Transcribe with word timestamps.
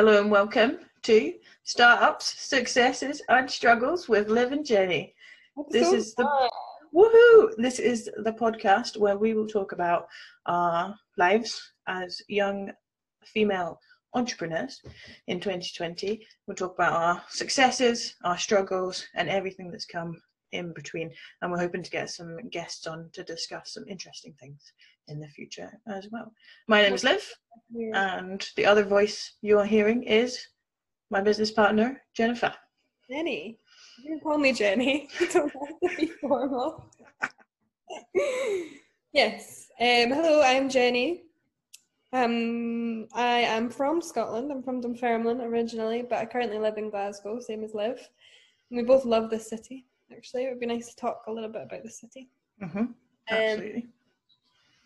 Hello 0.00 0.18
and 0.18 0.30
welcome 0.30 0.78
to 1.02 1.34
Startups, 1.64 2.24
Successes 2.24 3.20
and 3.28 3.50
Struggles 3.50 4.08
with 4.08 4.30
Liv 4.30 4.50
and 4.50 4.64
Jenny. 4.64 5.14
This 5.68 5.92
is 5.92 6.14
the 6.14 6.26
woohoo! 6.94 7.54
This 7.58 7.78
is 7.78 8.08
the 8.24 8.32
podcast 8.32 8.96
where 8.96 9.18
we 9.18 9.34
will 9.34 9.46
talk 9.46 9.72
about 9.72 10.08
our 10.46 10.96
lives 11.18 11.74
as 11.86 12.22
young 12.28 12.70
female 13.26 13.78
entrepreneurs 14.14 14.80
in 15.26 15.38
2020. 15.38 16.26
We'll 16.46 16.54
talk 16.54 16.76
about 16.76 16.94
our 16.94 17.22
successes, 17.28 18.14
our 18.24 18.38
struggles, 18.38 19.06
and 19.14 19.28
everything 19.28 19.70
that's 19.70 19.84
come 19.84 20.18
in 20.52 20.72
between. 20.72 21.10
And 21.42 21.52
we're 21.52 21.58
hoping 21.58 21.82
to 21.82 21.90
get 21.90 22.08
some 22.08 22.38
guests 22.48 22.86
on 22.86 23.10
to 23.12 23.22
discuss 23.22 23.74
some 23.74 23.84
interesting 23.86 24.32
things 24.40 24.72
in 25.08 25.20
the 25.20 25.28
future 25.28 25.80
as 25.86 26.08
well. 26.10 26.32
My 26.68 26.82
name 26.82 26.94
is 26.94 27.04
Liv, 27.04 27.26
and 27.94 28.46
the 28.56 28.66
other 28.66 28.84
voice 28.84 29.34
you 29.42 29.58
are 29.58 29.64
hearing 29.64 30.02
is 30.02 30.46
my 31.10 31.20
business 31.20 31.50
partner, 31.50 32.02
Jennifer. 32.14 32.52
Jenny. 33.10 33.58
You 34.02 34.12
can 34.12 34.20
call 34.20 34.38
me 34.38 34.52
Jenny. 34.52 35.08
You 35.20 35.28
don't 35.28 35.52
have 35.52 35.90
to 35.90 35.96
be 35.96 36.06
formal. 36.20 36.86
yes. 39.12 39.68
Um, 39.80 40.12
hello, 40.12 40.42
I'm 40.42 40.68
Jenny. 40.68 41.24
Um, 42.12 43.06
I 43.14 43.40
am 43.40 43.70
from 43.70 44.00
Scotland. 44.00 44.50
I'm 44.50 44.62
from 44.62 44.80
Dunfermline 44.80 45.40
originally, 45.40 46.02
but 46.02 46.18
I 46.18 46.26
currently 46.26 46.58
live 46.58 46.76
in 46.76 46.90
Glasgow, 46.90 47.40
same 47.40 47.62
as 47.62 47.74
Liv. 47.74 48.08
And 48.70 48.78
we 48.78 48.82
both 48.82 49.04
love 49.04 49.30
this 49.30 49.48
city. 49.48 49.86
Actually, 50.12 50.44
it 50.44 50.50
would 50.50 50.60
be 50.60 50.66
nice 50.66 50.88
to 50.88 50.96
talk 50.96 51.24
a 51.26 51.32
little 51.32 51.50
bit 51.50 51.62
about 51.62 51.82
the 51.82 51.90
city. 51.90 52.28
Mm-hmm. 52.62 52.84
Absolutely. 53.28 53.82
Um, 53.82 53.88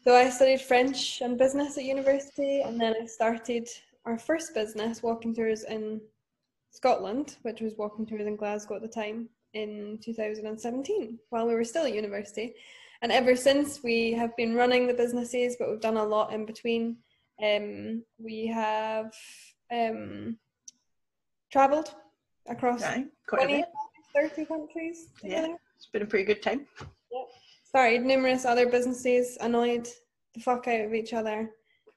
so 0.05 0.15
I 0.15 0.29
studied 0.29 0.61
French 0.61 1.23
and 1.23 1.39
business 1.39 1.79
at 1.79 1.85
university, 1.85 2.61
and 2.61 2.81
then 2.81 2.95
I 3.01 3.07
started 3.07 3.69
our 4.05 4.19
first 4.19 4.55
business, 4.55 5.03
Walking 5.03 5.35
Tours 5.35 5.65
in 5.65 6.01
Scotland, 6.71 7.37
which 7.43 7.61
was 7.61 7.75
Walking 7.79 8.05
Tours 8.05 8.27
in 8.27 8.37
Glasgow 8.37 8.77
at 8.77 8.83
the 8.83 8.89
time, 8.89 9.29
in 9.55 9.99
2017, 10.05 11.19
while 11.31 11.47
we 11.47 11.55
were 11.55 11.65
still 11.65 11.87
at 11.87 11.95
university. 11.95 12.55
And 13.03 13.13
ever 13.13 13.35
since, 13.35 13.83
we 13.83 14.13
have 14.13 14.37
been 14.37 14.55
running 14.55 14.87
the 14.87 14.95
businesses, 14.95 15.57
but 15.59 15.71
we've 15.71 15.81
done 15.81 15.97
a 15.97 16.05
lot 16.05 16.33
in 16.33 16.45
between. 16.45 16.97
Um, 17.43 18.05
we 18.19 18.47
have 18.47 19.13
um, 19.73 20.37
travelled 21.51 21.95
across 22.49 22.83
okay, 22.83 23.07
20, 23.29 23.65
30 24.15 24.45
countries. 24.45 25.07
Together. 25.21 25.49
Yeah, 25.49 25.55
it's 25.77 25.87
been 25.87 26.03
a 26.03 26.07
pretty 26.07 26.25
good 26.25 26.43
time. 26.43 26.67
Started 27.75 28.05
numerous 28.05 28.45
other 28.45 28.69
businesses, 28.69 29.37
annoyed 29.41 29.89
the 30.33 30.39
fuck 30.41 30.69
out 30.69 30.83
of 30.83 30.95
each 30.95 31.13
other, 31.13 31.51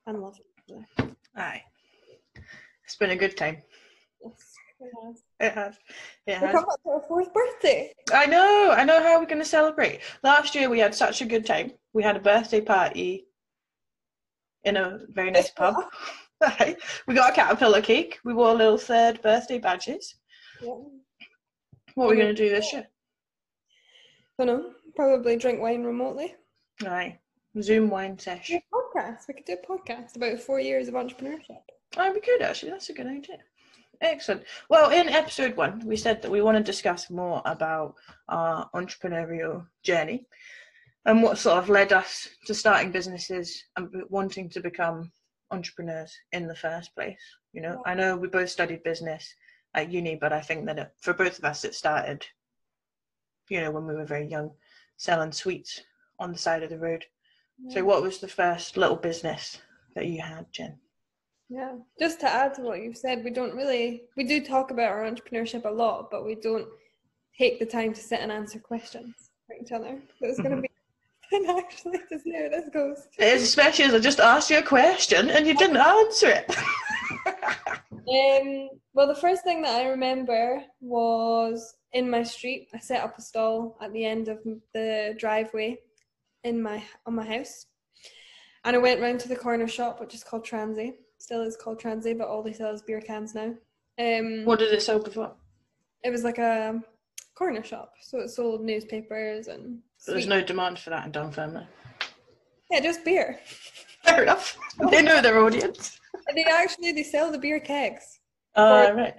and 0.07 0.19
loved 0.19 0.39
each 0.39 0.75
other. 0.97 1.15
Aye. 1.35 1.61
It's 2.83 2.95
been 2.95 3.11
a 3.11 3.15
good 3.15 3.37
time. 3.37 3.61
Yes, 4.23 4.55
it 4.79 4.91
has. 5.03 5.23
It 5.39 5.53
has. 5.53 5.75
It 6.25 6.41
We're 6.41 6.51
coming 6.51 6.71
up 6.71 6.81
to 6.81 6.89
our 6.89 7.03
fourth 7.07 7.31
birthday. 7.31 7.93
I 8.11 8.25
know. 8.25 8.73
I 8.75 8.85
know 8.85 9.03
how 9.03 9.19
we're 9.19 9.27
going 9.27 9.37
to 9.37 9.45
celebrate. 9.45 9.99
Last 10.23 10.55
year 10.55 10.67
we 10.67 10.79
had 10.79 10.95
such 10.95 11.21
a 11.21 11.25
good 11.25 11.45
time. 11.45 11.73
We 11.93 12.01
had 12.01 12.15
a 12.15 12.21
birthday 12.21 12.61
party 12.61 13.27
in 14.63 14.77
a 14.77 15.01
very 15.09 15.29
nice 15.29 15.51
pub. 15.51 15.75
we 17.07 17.13
got 17.13 17.33
a 17.33 17.35
caterpillar 17.35 17.83
cake. 17.83 18.17
We 18.25 18.33
wore 18.33 18.55
little 18.55 18.79
third 18.79 19.21
birthday 19.21 19.59
badges. 19.59 20.15
Yeah. 20.59 20.73
What 21.93 22.05
are 22.05 22.09
we 22.09 22.15
going 22.15 22.35
to 22.35 22.43
do 22.43 22.49
this 22.49 22.73
year? 22.73 22.87
I 24.39 24.45
don't 24.45 24.63
know. 24.63 24.71
Probably 24.95 25.35
drink 25.37 25.61
wine 25.61 25.83
remotely. 25.83 26.35
Aye. 26.85 27.17
Zoom 27.61 27.89
wine 27.89 28.19
session. 28.19 28.61
Podcast. 28.73 29.27
We 29.27 29.33
could 29.33 29.45
do 29.45 29.57
a 29.61 29.67
podcast 29.67 30.15
about 30.15 30.39
four 30.39 30.59
years 30.59 30.87
of 30.87 30.93
entrepreneurship. 30.93 31.61
Oh, 31.97 32.11
we 32.11 32.21
could 32.21 32.41
actually. 32.41 32.71
That's 32.71 32.89
a 32.89 32.93
good 32.93 33.07
idea. 33.07 33.37
Excellent. 34.01 34.43
Well, 34.69 34.91
in 34.91 35.09
episode 35.09 35.55
one, 35.57 35.81
we 35.85 35.97
said 35.97 36.21
that 36.21 36.31
we 36.31 36.41
want 36.41 36.57
to 36.57 36.63
discuss 36.63 37.09
more 37.09 37.41
about 37.45 37.95
our 38.29 38.69
entrepreneurial 38.75 39.65
journey 39.81 40.27
and 41.05 41.23
what 41.23 41.39
sort 41.39 41.57
of 41.57 41.69
led 41.69 41.93
us 41.93 42.29
to 42.45 42.53
starting 42.53 42.91
businesses 42.91 43.63
and 43.75 43.89
wanting 44.09 44.49
to 44.49 44.59
become 44.59 45.11
entrepreneurs 45.49 46.15
in 46.31 46.47
the 46.47 46.55
first 46.55 46.93
place. 46.93 47.19
You 47.53 47.61
know, 47.61 47.81
I 47.85 47.95
know 47.95 48.15
we 48.17 48.27
both 48.27 48.49
studied 48.49 48.83
business 48.83 49.33
at 49.73 49.91
uni, 49.91 50.15
but 50.15 50.33
I 50.33 50.41
think 50.41 50.65
that 50.67 50.77
it, 50.77 50.91
for 51.01 51.13
both 51.13 51.39
of 51.39 51.45
us, 51.45 51.63
it 51.63 51.73
started, 51.73 52.25
you 53.49 53.61
know, 53.61 53.71
when 53.71 53.85
we 53.85 53.95
were 53.95 54.05
very 54.05 54.27
young, 54.27 54.51
selling 54.97 55.31
sweets 55.31 55.81
on 56.19 56.31
the 56.31 56.37
side 56.37 56.63
of 56.63 56.69
the 56.69 56.77
road. 56.77 57.05
Yeah. 57.63 57.75
So, 57.75 57.85
what 57.85 58.01
was 58.01 58.19
the 58.19 58.27
first 58.27 58.77
little 58.77 58.95
business 58.95 59.59
that 59.95 60.07
you 60.07 60.21
had, 60.21 60.45
Jen? 60.51 60.77
Yeah, 61.49 61.75
just 61.97 62.19
to 62.21 62.29
add 62.29 62.53
to 62.55 62.61
what 62.61 62.81
you've 62.81 62.97
said, 62.97 63.23
we 63.23 63.31
don't 63.31 63.55
really, 63.55 64.03
we 64.17 64.25
do 64.25 64.43
talk 64.43 64.71
about 64.71 64.91
our 64.91 65.09
entrepreneurship 65.09 65.65
a 65.65 65.69
lot, 65.69 66.11
but 66.11 66.25
we 66.25 66.35
don't 66.35 66.67
take 67.37 67.59
the 67.59 67.65
time 67.65 67.93
to 67.93 68.01
sit 68.01 68.19
and 68.19 68.31
answer 68.31 68.59
questions 68.59 69.31
for 69.45 69.55
each 69.55 69.71
other. 69.71 69.97
So 70.19 70.27
it's 70.27 70.39
going 70.39 70.55
to 70.55 70.61
be 70.61 70.69
and 71.31 71.49
actually 71.49 71.99
to 72.09 72.19
see 72.19 72.33
how 72.33 72.49
this 72.49 72.69
goes. 72.73 73.07
Especially 73.19 73.85
as 73.85 73.93
I 73.93 73.99
just 73.99 74.19
asked 74.19 74.49
you 74.49 74.59
a 74.59 74.63
question 74.63 75.29
and 75.29 75.45
you 75.45 75.55
didn't 75.55 75.77
answer 75.77 76.27
it. 76.27 76.55
um, 78.09 78.69
well, 78.93 79.07
the 79.07 79.15
first 79.15 79.43
thing 79.43 79.61
that 79.63 79.75
I 79.75 79.89
remember 79.89 80.63
was 80.79 81.75
in 81.93 82.09
my 82.09 82.23
street. 82.23 82.69
I 82.73 82.79
set 82.79 83.03
up 83.03 83.17
a 83.17 83.21
stall 83.21 83.77
at 83.81 83.91
the 83.93 84.05
end 84.05 84.27
of 84.27 84.39
the 84.73 85.15
driveway 85.17 85.79
in 86.43 86.61
my 86.61 86.83
on 87.05 87.15
my 87.15 87.25
house, 87.25 87.65
and 88.63 88.75
I 88.75 88.79
went 88.79 89.01
round 89.01 89.19
to 89.21 89.27
the 89.27 89.35
corner 89.35 89.67
shop, 89.67 89.99
which 89.99 90.13
is 90.13 90.23
called 90.23 90.45
Transy. 90.45 90.93
Still 91.17 91.41
is 91.41 91.57
called 91.57 91.81
Transy, 91.81 92.17
but 92.17 92.27
all 92.27 92.43
they 92.43 92.53
sell 92.53 92.73
is 92.73 92.81
beer 92.81 93.01
cans 93.01 93.35
now. 93.35 93.55
Um, 93.99 94.45
what 94.45 94.59
did 94.59 94.73
it 94.73 94.81
sell 94.81 94.99
before? 94.99 95.33
It 96.03 96.11
was 96.11 96.23
like 96.23 96.37
a 96.37 96.81
corner 97.35 97.63
shop, 97.63 97.93
so 98.01 98.19
it 98.19 98.29
sold 98.29 98.61
newspapers 98.61 99.47
and. 99.47 99.79
There's 100.05 100.27
no 100.27 100.41
demand 100.41 100.77
for 100.79 100.91
that 100.91 101.05
in 101.05 101.11
Dunfermline. 101.11 101.67
Yeah, 102.69 102.81
just 102.81 103.03
beer. 103.03 103.39
Fair 104.03 104.23
enough. 104.23 104.57
they 104.91 105.01
know 105.01 105.21
their 105.21 105.39
audience. 105.39 105.96
they 106.35 106.43
actually 106.43 106.91
they 106.91 107.03
sell 107.03 107.31
the 107.31 107.37
beer 107.37 107.59
kegs. 107.59 108.19
Oh, 108.55 108.87
uh, 108.87 108.93
right. 108.93 109.15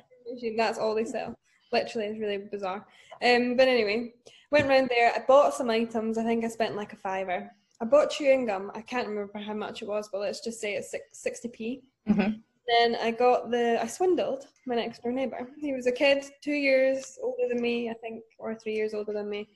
That's 0.57 0.79
all 0.79 0.95
they 0.95 1.05
sell. 1.05 1.35
Literally, 1.73 2.09
it's 2.09 2.21
really 2.21 2.39
bizarre. 2.39 2.87
Um, 3.23 3.57
but 3.57 3.69
anyway, 3.69 4.15
went 4.51 4.67
around 4.67 4.89
there. 4.89 5.13
I 5.15 5.23
bought 5.27 5.55
some 5.55 5.71
items. 5.71 6.19
I 6.19 6.25
think 6.25 6.45
I 6.45 6.49
spent 6.49 6.77
like 6.77 6.93
a 6.93 6.97
fiver. 6.97 7.51
I 7.81 7.85
bought 7.85 8.11
chewing 8.11 8.47
gum. 8.47 8.73
I 8.75 8.81
can't 8.81 9.09
remember 9.09 9.39
how 9.39 9.55
much 9.55 9.83
it 9.83 9.89
was, 9.89 10.09
but 10.11 10.21
let's 10.21 10.41
just 10.41 10.61
say 10.61 10.75
it's 10.75 10.95
60p. 11.15 11.83
Mm-hmm. 12.09 12.39
Then 12.69 12.97
I 13.01 13.13
got 13.13 13.51
the, 13.51 13.83
I 13.83 13.87
swindled 13.87 14.47
my 14.67 14.75
next 14.75 15.03
door 15.03 15.13
neighbour. 15.13 15.49
He 15.59 15.73
was 15.73 15.87
a 15.87 15.93
kid, 15.93 16.25
two 16.43 16.53
years 16.53 17.19
older 17.23 17.49
than 17.49 17.63
me, 17.63 17.89
I 17.89 17.95
think, 17.95 18.25
or 18.39 18.55
three 18.55 18.75
years 18.75 18.95
older 18.95 19.13
than 19.13 19.31
me. 19.31 19.49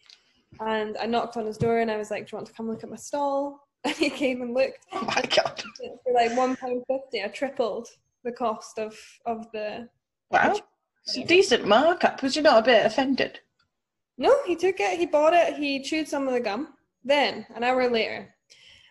And 0.60 0.96
I 0.98 1.06
knocked 1.06 1.36
on 1.36 1.46
his 1.46 1.58
door 1.58 1.80
and 1.80 1.90
I 1.90 1.96
was 1.96 2.10
like, 2.10 2.26
Do 2.26 2.30
you 2.32 2.38
want 2.38 2.46
to 2.46 2.54
come 2.54 2.68
look 2.68 2.84
at 2.84 2.90
my 2.90 2.96
stall? 2.96 3.66
And 3.84 3.96
he 3.96 4.10
came 4.10 4.42
and 4.42 4.54
looked. 4.54 4.86
Oh 4.92 5.02
my 5.02 5.22
God. 5.22 5.60
For 6.04 6.12
like 6.12 6.30
£1.50, 6.32 7.24
I 7.24 7.28
tripled 7.28 7.88
the 8.22 8.30
cost 8.30 8.78
of, 8.78 8.96
of 9.26 9.50
the. 9.52 9.88
Wow. 10.30 10.60
It's 11.04 11.16
a 11.16 11.24
decent 11.24 11.66
markup. 11.66 12.22
Was 12.22 12.36
you 12.36 12.42
not 12.42 12.62
a 12.62 12.64
bit 12.64 12.86
offended? 12.86 13.40
No, 14.18 14.36
he 14.46 14.54
took 14.54 14.78
it, 14.78 14.98
he 14.98 15.06
bought 15.06 15.34
it, 15.34 15.56
he 15.56 15.82
chewed 15.82 16.06
some 16.06 16.28
of 16.28 16.34
the 16.34 16.40
gum. 16.40 16.74
Then, 17.04 17.44
an 17.56 17.64
hour 17.64 17.90
later, 17.90 18.32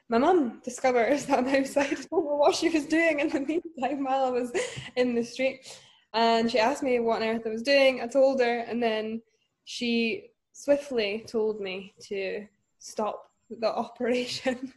my 0.10 0.18
mum 0.18 0.60
discovers 0.64 1.26
that 1.28 1.40
I'm 1.40 1.48
outside. 1.48 1.86
I 1.86 1.94
don't 1.94 2.12
know 2.12 2.36
what 2.36 2.56
she 2.56 2.70
was 2.70 2.86
doing 2.86 3.22
in 3.22 3.30
the 3.30 3.40
meantime 3.40 4.04
while 4.04 4.26
I 4.26 4.30
was 4.30 4.52
in 4.98 5.16
the 5.16 5.24
street. 5.24 5.80
And 6.14 6.52
she 6.52 6.60
asked 6.60 6.84
me 6.84 7.00
what 7.00 7.22
on 7.22 7.28
earth 7.30 7.44
I 7.46 7.50
was 7.50 7.64
doing. 7.64 8.02
I 8.02 8.08
told 8.08 8.42
her, 8.42 8.60
and 8.60 8.84
then 8.84 9.22
she 9.64 10.32
swiftly 10.52 11.24
told 11.28 11.62
me 11.62 11.94
to 12.10 12.46
stop 12.80 13.32
the 13.50 13.68
operation. 13.74 14.74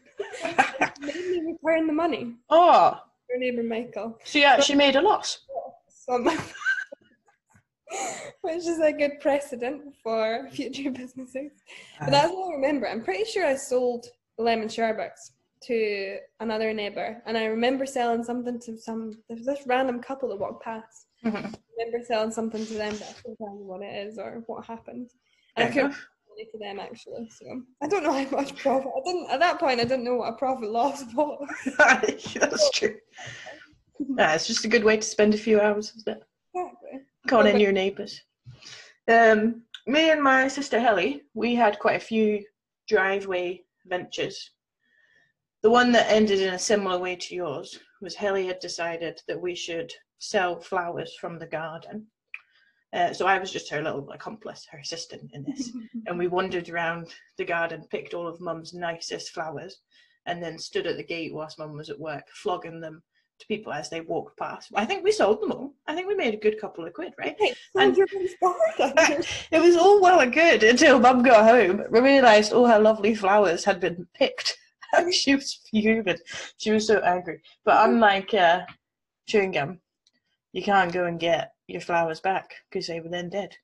Made 1.00 1.28
me 1.30 1.56
return 1.64 1.86
the 1.86 1.92
money. 1.92 2.34
Oh. 2.50 3.00
Her 3.30 3.38
neighbour 3.38 3.62
Michael. 3.62 4.18
She 4.24 4.44
actually 4.44 4.76
made 4.76 4.96
a 4.96 5.02
loss. 5.02 5.40
which 8.42 8.66
is 8.66 8.80
a 8.80 8.92
good 8.92 9.20
precedent 9.20 9.94
for 10.02 10.48
future 10.52 10.90
businesses. 10.90 11.52
But 12.00 12.10
that's 12.10 12.32
what 12.32 12.52
I 12.52 12.54
remember. 12.56 12.88
I'm 12.88 13.02
pretty 13.02 13.24
sure 13.24 13.46
I 13.46 13.56
sold 13.56 14.06
lemon 14.38 14.68
sherbets 14.68 15.32
to 15.62 16.18
another 16.40 16.74
neighbor, 16.74 17.22
and 17.26 17.38
I 17.38 17.46
remember 17.46 17.86
selling 17.86 18.22
something 18.22 18.60
to 18.60 18.76
some. 18.76 19.12
There 19.28 19.36
was 19.36 19.46
this 19.46 19.66
random 19.66 20.00
couple 20.00 20.28
that 20.28 20.38
walked 20.38 20.62
past. 20.62 21.06
Mm-hmm. 21.24 21.36
I 21.36 21.52
remember 21.78 22.04
selling 22.06 22.32
something 22.32 22.66
to 22.66 22.74
them, 22.74 22.92
but 22.92 23.02
I 23.02 23.12
can't 23.12 23.38
tell 23.38 23.56
you 23.56 23.64
what 23.64 23.82
it 23.82 24.06
is 24.06 24.18
or 24.18 24.42
what 24.46 24.66
happened. 24.66 25.10
And 25.56 25.68
I 25.68 25.94
money 26.34 26.48
to 26.50 26.58
them 26.58 26.80
actually, 26.80 27.28
so 27.30 27.62
I 27.82 27.88
don't 27.88 28.02
know 28.02 28.12
how 28.12 28.36
much 28.36 28.56
profit. 28.56 28.90
I 28.96 29.00
didn't 29.04 29.30
at 29.30 29.40
that 29.40 29.60
point. 29.60 29.80
I 29.80 29.84
didn't 29.84 30.04
know 30.04 30.16
what 30.16 30.32
a 30.32 30.36
profit 30.36 30.70
loss 30.70 31.04
was. 31.14 31.48
That's 32.34 32.70
true. 32.70 32.96
Yeah, 34.18 34.34
it's 34.34 34.46
just 34.46 34.64
a 34.64 34.68
good 34.68 34.84
way 34.84 34.96
to 34.96 35.02
spend 35.02 35.34
a 35.34 35.38
few 35.38 35.60
hours, 35.60 35.92
isn't 35.96 36.16
it? 36.16 36.24
Exactly. 36.54 37.00
Calling 37.28 37.60
your 37.60 37.72
neighbours. 37.72 38.20
Um, 39.08 39.62
me 39.86 40.10
and 40.10 40.22
my 40.22 40.48
sister 40.48 40.80
Helly, 40.80 41.22
we 41.34 41.54
had 41.54 41.78
quite 41.78 41.96
a 41.96 42.04
few 42.04 42.44
driveway 42.88 43.62
ventures. 43.86 44.50
The 45.62 45.70
one 45.70 45.92
that 45.92 46.10
ended 46.10 46.40
in 46.40 46.54
a 46.54 46.58
similar 46.58 46.98
way 46.98 47.16
to 47.16 47.34
yours 47.34 47.78
was 48.02 48.14
Helly 48.14 48.46
had 48.46 48.58
decided 48.58 49.22
that 49.28 49.40
we 49.40 49.54
should 49.54 49.92
sell 50.18 50.60
flowers 50.60 51.14
from 51.20 51.38
the 51.38 51.46
garden. 51.46 52.06
Uh, 52.94 53.12
so 53.12 53.26
I 53.26 53.38
was 53.38 53.50
just 53.50 53.68
her 53.70 53.82
little 53.82 54.08
accomplice, 54.12 54.66
her 54.70 54.78
assistant 54.78 55.32
in 55.34 55.42
this. 55.42 55.72
and 56.06 56.16
we 56.16 56.28
wandered 56.28 56.68
around 56.68 57.12
the 57.36 57.44
garden, 57.44 57.86
picked 57.90 58.14
all 58.14 58.28
of 58.28 58.40
Mum's 58.40 58.72
nicest 58.72 59.30
flowers, 59.30 59.80
and 60.26 60.42
then 60.42 60.58
stood 60.58 60.86
at 60.86 60.96
the 60.96 61.02
gate 61.02 61.34
whilst 61.34 61.58
Mum 61.58 61.76
was 61.76 61.90
at 61.90 61.98
work, 61.98 62.24
flogging 62.32 62.80
them 62.80 63.02
to 63.40 63.46
people 63.46 63.72
as 63.72 63.90
they 63.90 64.00
walked 64.00 64.38
past. 64.38 64.70
I 64.76 64.84
think 64.84 65.02
we 65.02 65.10
sold 65.10 65.42
them 65.42 65.50
all. 65.50 65.74
I 65.88 65.94
think 65.94 66.06
we 66.06 66.14
made 66.14 66.34
a 66.34 66.38
good 66.38 66.60
couple 66.60 66.86
of 66.86 66.92
quid, 66.92 67.14
right? 67.18 67.36
and 67.74 67.96
it 67.98 69.60
was 69.60 69.76
all 69.76 70.00
well 70.00 70.20
and 70.20 70.32
good 70.32 70.62
until 70.62 71.00
Mum 71.00 71.24
got 71.24 71.48
home, 71.48 71.82
realised 71.90 72.52
all 72.52 72.66
her 72.66 72.78
lovely 72.78 73.14
flowers 73.14 73.64
had 73.64 73.80
been 73.80 74.06
picked. 74.14 74.56
she 75.10 75.34
was 75.34 75.60
fuming. 75.68 76.18
She 76.58 76.70
was 76.70 76.86
so 76.86 77.00
angry. 77.00 77.42
But 77.64 77.88
unlike 77.88 78.32
uh, 78.34 78.60
chewing 79.26 79.50
gum, 79.50 79.80
you 80.52 80.62
can't 80.62 80.92
go 80.92 81.06
and 81.06 81.18
get 81.18 81.53
your 81.66 81.80
flowers 81.80 82.20
back 82.20 82.50
because 82.70 82.86
they 82.86 83.00
were 83.00 83.08
then 83.08 83.28
dead. 83.28 83.56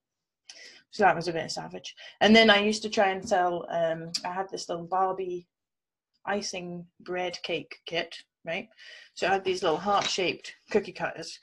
So 0.91 1.05
that 1.05 1.15
was 1.15 1.29
a 1.29 1.33
bit 1.33 1.51
savage. 1.51 1.95
And 2.21 2.35
then 2.35 2.51
I 2.51 2.59
used 2.59 2.83
to 2.83 2.91
try 2.91 3.11
and 3.11 3.27
sell. 3.27 3.67
Um, 3.71 4.11
I 4.25 4.33
had 4.33 4.51
this 4.51 4.69
little 4.69 4.87
Barbie 4.87 5.47
icing 6.25 6.87
bread 7.01 7.39
cake 7.43 7.79
kit, 7.87 8.17
right? 8.45 8.69
So 9.15 9.29
I 9.29 9.33
had 9.33 9.45
these 9.45 9.63
little 9.63 9.79
heart-shaped 9.79 10.53
cookie 10.71 10.93
cutters, 10.93 11.39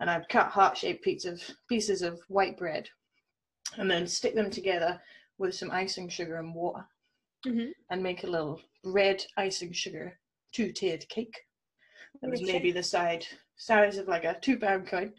and 0.00 0.08
I'd 0.08 0.28
cut 0.28 0.48
heart-shaped 0.48 1.02
pieces 1.02 1.32
of 1.32 1.56
pieces 1.68 2.02
of 2.02 2.20
white 2.28 2.56
bread, 2.56 2.88
and 3.76 3.90
then 3.90 4.06
stick 4.06 4.34
them 4.34 4.50
together 4.50 5.00
with 5.38 5.54
some 5.54 5.70
icing 5.70 6.08
sugar 6.08 6.36
and 6.36 6.54
water, 6.54 6.86
mm-hmm. 7.46 7.70
and 7.90 8.02
make 8.02 8.22
a 8.22 8.28
little 8.28 8.60
red 8.84 9.24
icing 9.36 9.72
sugar 9.72 10.18
two-tiered 10.52 11.08
cake. 11.08 11.36
That 12.20 12.30
was 12.30 12.42
maybe 12.42 12.70
the 12.70 12.82
side 12.82 13.26
size 13.56 13.96
of 13.96 14.06
like 14.06 14.24
a 14.24 14.38
two-pound 14.40 14.86
coin, 14.86 15.12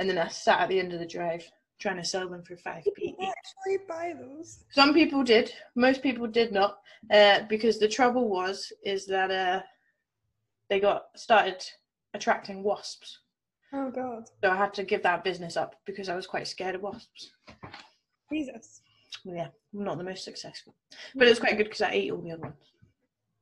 and 0.00 0.08
then 0.08 0.18
I 0.18 0.28
sat 0.28 0.60
at 0.60 0.70
the 0.70 0.80
end 0.80 0.94
of 0.94 0.98
the 0.98 1.06
drive 1.06 1.48
trying 1.78 1.98
to 1.98 2.04
sell 2.04 2.28
them 2.28 2.42
for 2.42 2.56
five 2.56 2.82
p. 2.96 3.14
Actually, 3.20 3.84
buy 3.86 4.14
those. 4.18 4.64
Some 4.70 4.94
people 4.94 5.22
did. 5.22 5.52
Most 5.76 6.02
people 6.02 6.26
did 6.26 6.52
not, 6.52 6.78
uh, 7.12 7.40
because 7.48 7.78
the 7.78 7.88
trouble 7.88 8.28
was 8.28 8.72
is 8.84 9.06
that 9.06 9.30
uh, 9.30 9.60
they 10.70 10.80
got 10.80 11.06
started 11.16 11.62
attracting 12.14 12.62
wasps. 12.62 13.18
Oh 13.74 13.90
God! 13.90 14.24
So 14.42 14.50
I 14.50 14.56
had 14.56 14.72
to 14.74 14.84
give 14.84 15.02
that 15.02 15.22
business 15.22 15.58
up 15.58 15.76
because 15.84 16.08
I 16.08 16.16
was 16.16 16.26
quite 16.26 16.48
scared 16.48 16.74
of 16.74 16.80
wasps. 16.80 17.30
Jesus. 18.32 18.80
Yeah, 19.24 19.48
I'm 19.74 19.84
not 19.84 19.98
the 19.98 20.04
most 20.04 20.24
successful, 20.24 20.74
but 21.14 21.26
it 21.26 21.30
was 21.30 21.40
quite 21.40 21.58
good 21.58 21.64
because 21.64 21.82
I 21.82 21.90
ate 21.90 22.10
all 22.10 22.22
the 22.22 22.32
other 22.32 22.42
ones. 22.42 22.56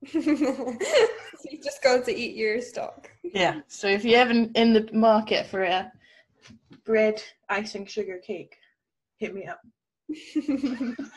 you 1.51 1.61
just 1.63 1.83
got 1.83 2.05
to 2.05 2.15
eat 2.15 2.37
your 2.37 2.61
stock. 2.61 3.11
Yeah. 3.23 3.61
So 3.69 3.87
if 3.87 4.05
you're 4.05 4.21
ever 4.21 4.33
in 4.33 4.73
the 4.73 4.89
market 4.93 5.47
for 5.47 5.63
a 5.63 5.93
bread 6.85 7.23
icing 7.49 7.87
sugar 7.87 8.19
cake, 8.19 8.57
hit 9.19 9.35
me 9.35 9.47
up. 9.47 9.61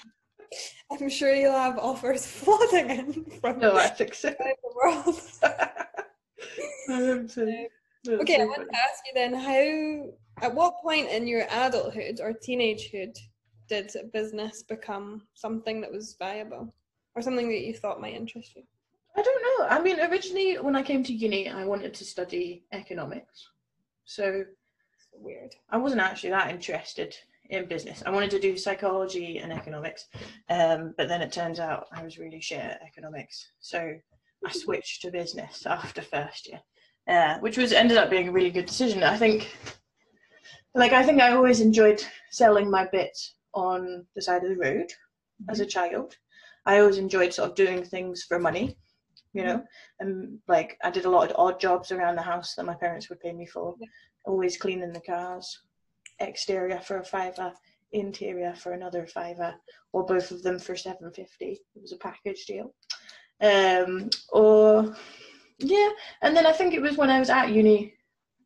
I'm 0.91 1.09
sure 1.09 1.33
you'll 1.33 1.53
have 1.53 1.77
offers 1.77 2.25
flooding 2.27 2.89
in 2.89 3.25
from 3.39 3.59
no, 3.59 3.77
I 3.77 3.87
think 3.87 4.13
so. 4.13 4.29
the 4.29 4.55
world. 4.75 5.21
okay, 8.21 8.41
I 8.41 8.45
want 8.45 8.69
to 8.69 8.77
ask 8.77 9.03
you 9.05 9.13
then 9.13 9.33
how, 9.33 10.45
at 10.45 10.53
what 10.53 10.81
point 10.81 11.09
in 11.09 11.27
your 11.27 11.45
adulthood 11.49 12.19
or 12.21 12.33
teenagehood 12.33 13.17
did 13.69 13.91
business 14.11 14.63
become 14.63 15.21
something 15.33 15.79
that 15.81 15.91
was 15.91 16.15
viable 16.19 16.73
or 17.15 17.21
something 17.21 17.47
that 17.49 17.61
you 17.61 17.73
thought 17.73 18.01
might 18.01 18.15
interest 18.15 18.55
you? 18.55 18.63
I 19.15 19.21
don't 19.21 19.43
know. 19.43 19.67
I 19.67 19.81
mean, 19.81 19.99
originally 19.99 20.55
when 20.55 20.75
I 20.75 20.83
came 20.83 21.03
to 21.03 21.13
uni, 21.13 21.49
I 21.49 21.65
wanted 21.65 21.93
to 21.93 22.05
study 22.05 22.65
economics. 22.71 23.47
So 24.05 24.45
weird. 25.13 25.55
I 25.69 25.77
wasn't 25.77 26.01
actually 26.01 26.31
that 26.31 26.51
interested 26.51 27.15
in 27.49 27.65
business. 27.65 28.01
I 28.05 28.11
wanted 28.11 28.31
to 28.31 28.39
do 28.39 28.57
psychology 28.57 29.37
and 29.37 29.51
economics, 29.51 30.07
um, 30.49 30.93
but 30.97 31.07
then 31.07 31.21
it 31.21 31.31
turns 31.31 31.59
out 31.59 31.87
I 31.91 32.03
was 32.03 32.17
really 32.17 32.41
shit 32.41 32.59
at 32.59 32.81
economics. 32.81 33.51
So 33.59 33.93
I 34.45 34.51
switched 34.51 35.01
to 35.01 35.11
business 35.11 35.65
after 35.65 36.01
first 36.01 36.47
year, 36.47 36.61
uh, 37.07 37.39
which 37.39 37.57
was 37.57 37.73
ended 37.73 37.97
up 37.97 38.09
being 38.09 38.29
a 38.29 38.31
really 38.31 38.51
good 38.51 38.65
decision. 38.65 39.03
I 39.03 39.17
think, 39.17 39.55
like, 40.75 40.93
I 40.93 41.03
think 41.03 41.21
I 41.21 41.31
always 41.31 41.61
enjoyed 41.61 42.03
selling 42.31 42.69
my 42.69 42.87
bits 42.91 43.35
on 43.53 44.05
the 44.15 44.21
side 44.21 44.43
of 44.43 44.49
the 44.49 44.57
road 44.57 44.87
mm-hmm. 44.87 45.49
as 45.49 45.59
a 45.59 45.65
child. 45.65 46.15
I 46.65 46.79
always 46.79 46.97
enjoyed 46.97 47.33
sort 47.33 47.49
of 47.49 47.55
doing 47.55 47.83
things 47.83 48.23
for 48.23 48.39
money, 48.39 48.77
you 49.33 49.43
know, 49.43 49.63
and 49.99 50.37
like 50.47 50.77
I 50.83 50.91
did 50.91 51.05
a 51.05 51.09
lot 51.09 51.29
of 51.29 51.35
odd 51.37 51.59
jobs 51.59 51.91
around 51.91 52.15
the 52.15 52.21
house 52.21 52.53
that 52.55 52.65
my 52.65 52.75
parents 52.75 53.09
would 53.09 53.19
pay 53.19 53.33
me 53.33 53.45
for. 53.45 53.75
Always 54.25 54.57
cleaning 54.57 54.93
the 54.93 55.01
cars. 55.01 55.59
Exterior 56.19 56.79
for 56.79 56.99
a 56.99 57.03
fiver, 57.03 57.53
interior 57.91 58.53
for 58.55 58.73
another 58.73 59.07
fiver, 59.07 59.55
or 59.91 60.05
both 60.05 60.31
of 60.31 60.43
them 60.43 60.59
for 60.59 60.75
seven 60.75 61.11
fifty. 61.11 61.59
It 61.75 61.81
was 61.81 61.91
a 61.91 61.97
package 61.97 62.45
deal. 62.45 62.73
Um, 63.41 64.09
or 64.31 64.95
yeah, 65.59 65.89
and 66.21 66.35
then 66.35 66.45
I 66.45 66.51
think 66.51 66.73
it 66.73 66.81
was 66.81 66.97
when 66.97 67.09
I 67.09 67.19
was 67.19 67.29
at 67.29 67.49
uni 67.49 67.95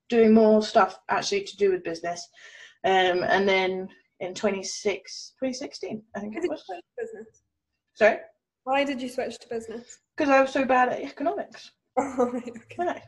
doing 0.10 0.34
more 0.34 0.62
stuff 0.64 1.00
actually 1.10 1.44
to 1.44 1.58
do 1.58 1.72
with 1.72 1.84
business. 1.84 2.28
Um, 2.84 3.24
and 3.24 3.48
then 3.48 3.90
in 4.20 4.34
26, 4.34 5.34
2016, 5.40 6.04
I 6.16 6.20
think 6.20 6.36
it 6.36 6.50
was. 6.50 6.64
Business. 6.98 7.42
Sorry? 7.96 8.18
Why 8.64 8.84
did 8.84 9.02
you 9.02 9.10
switch 9.10 9.40
to 9.40 9.50
business? 9.50 10.00
Because 10.16 10.30
I 10.32 10.42
was 10.42 10.52
so 10.52 10.66
bad 10.66 10.90
at 10.90 11.02
economics. 11.02 11.72
Oh, 11.98 12.30
right, 12.30 12.50
okay 12.50 13.02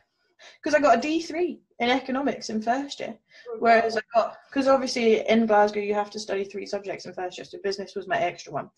because 0.61 0.75
I 0.75 0.81
got 0.81 0.97
a 0.97 1.07
D3 1.07 1.59
in 1.79 1.89
economics 1.89 2.49
in 2.49 2.61
first 2.61 2.99
year. 2.99 3.17
Oh, 3.49 3.57
Whereas 3.59 3.97
I 3.97 4.01
got, 4.13 4.37
because 4.49 4.67
obviously 4.67 5.27
in 5.27 5.45
Glasgow 5.45 5.79
you 5.79 5.93
have 5.93 6.09
to 6.11 6.19
study 6.19 6.43
three 6.43 6.65
subjects 6.65 7.05
in 7.05 7.13
first 7.13 7.37
year, 7.37 7.45
so 7.45 7.57
business 7.63 7.95
was 7.95 8.07
my 8.07 8.17
extra 8.17 8.53
one. 8.53 8.69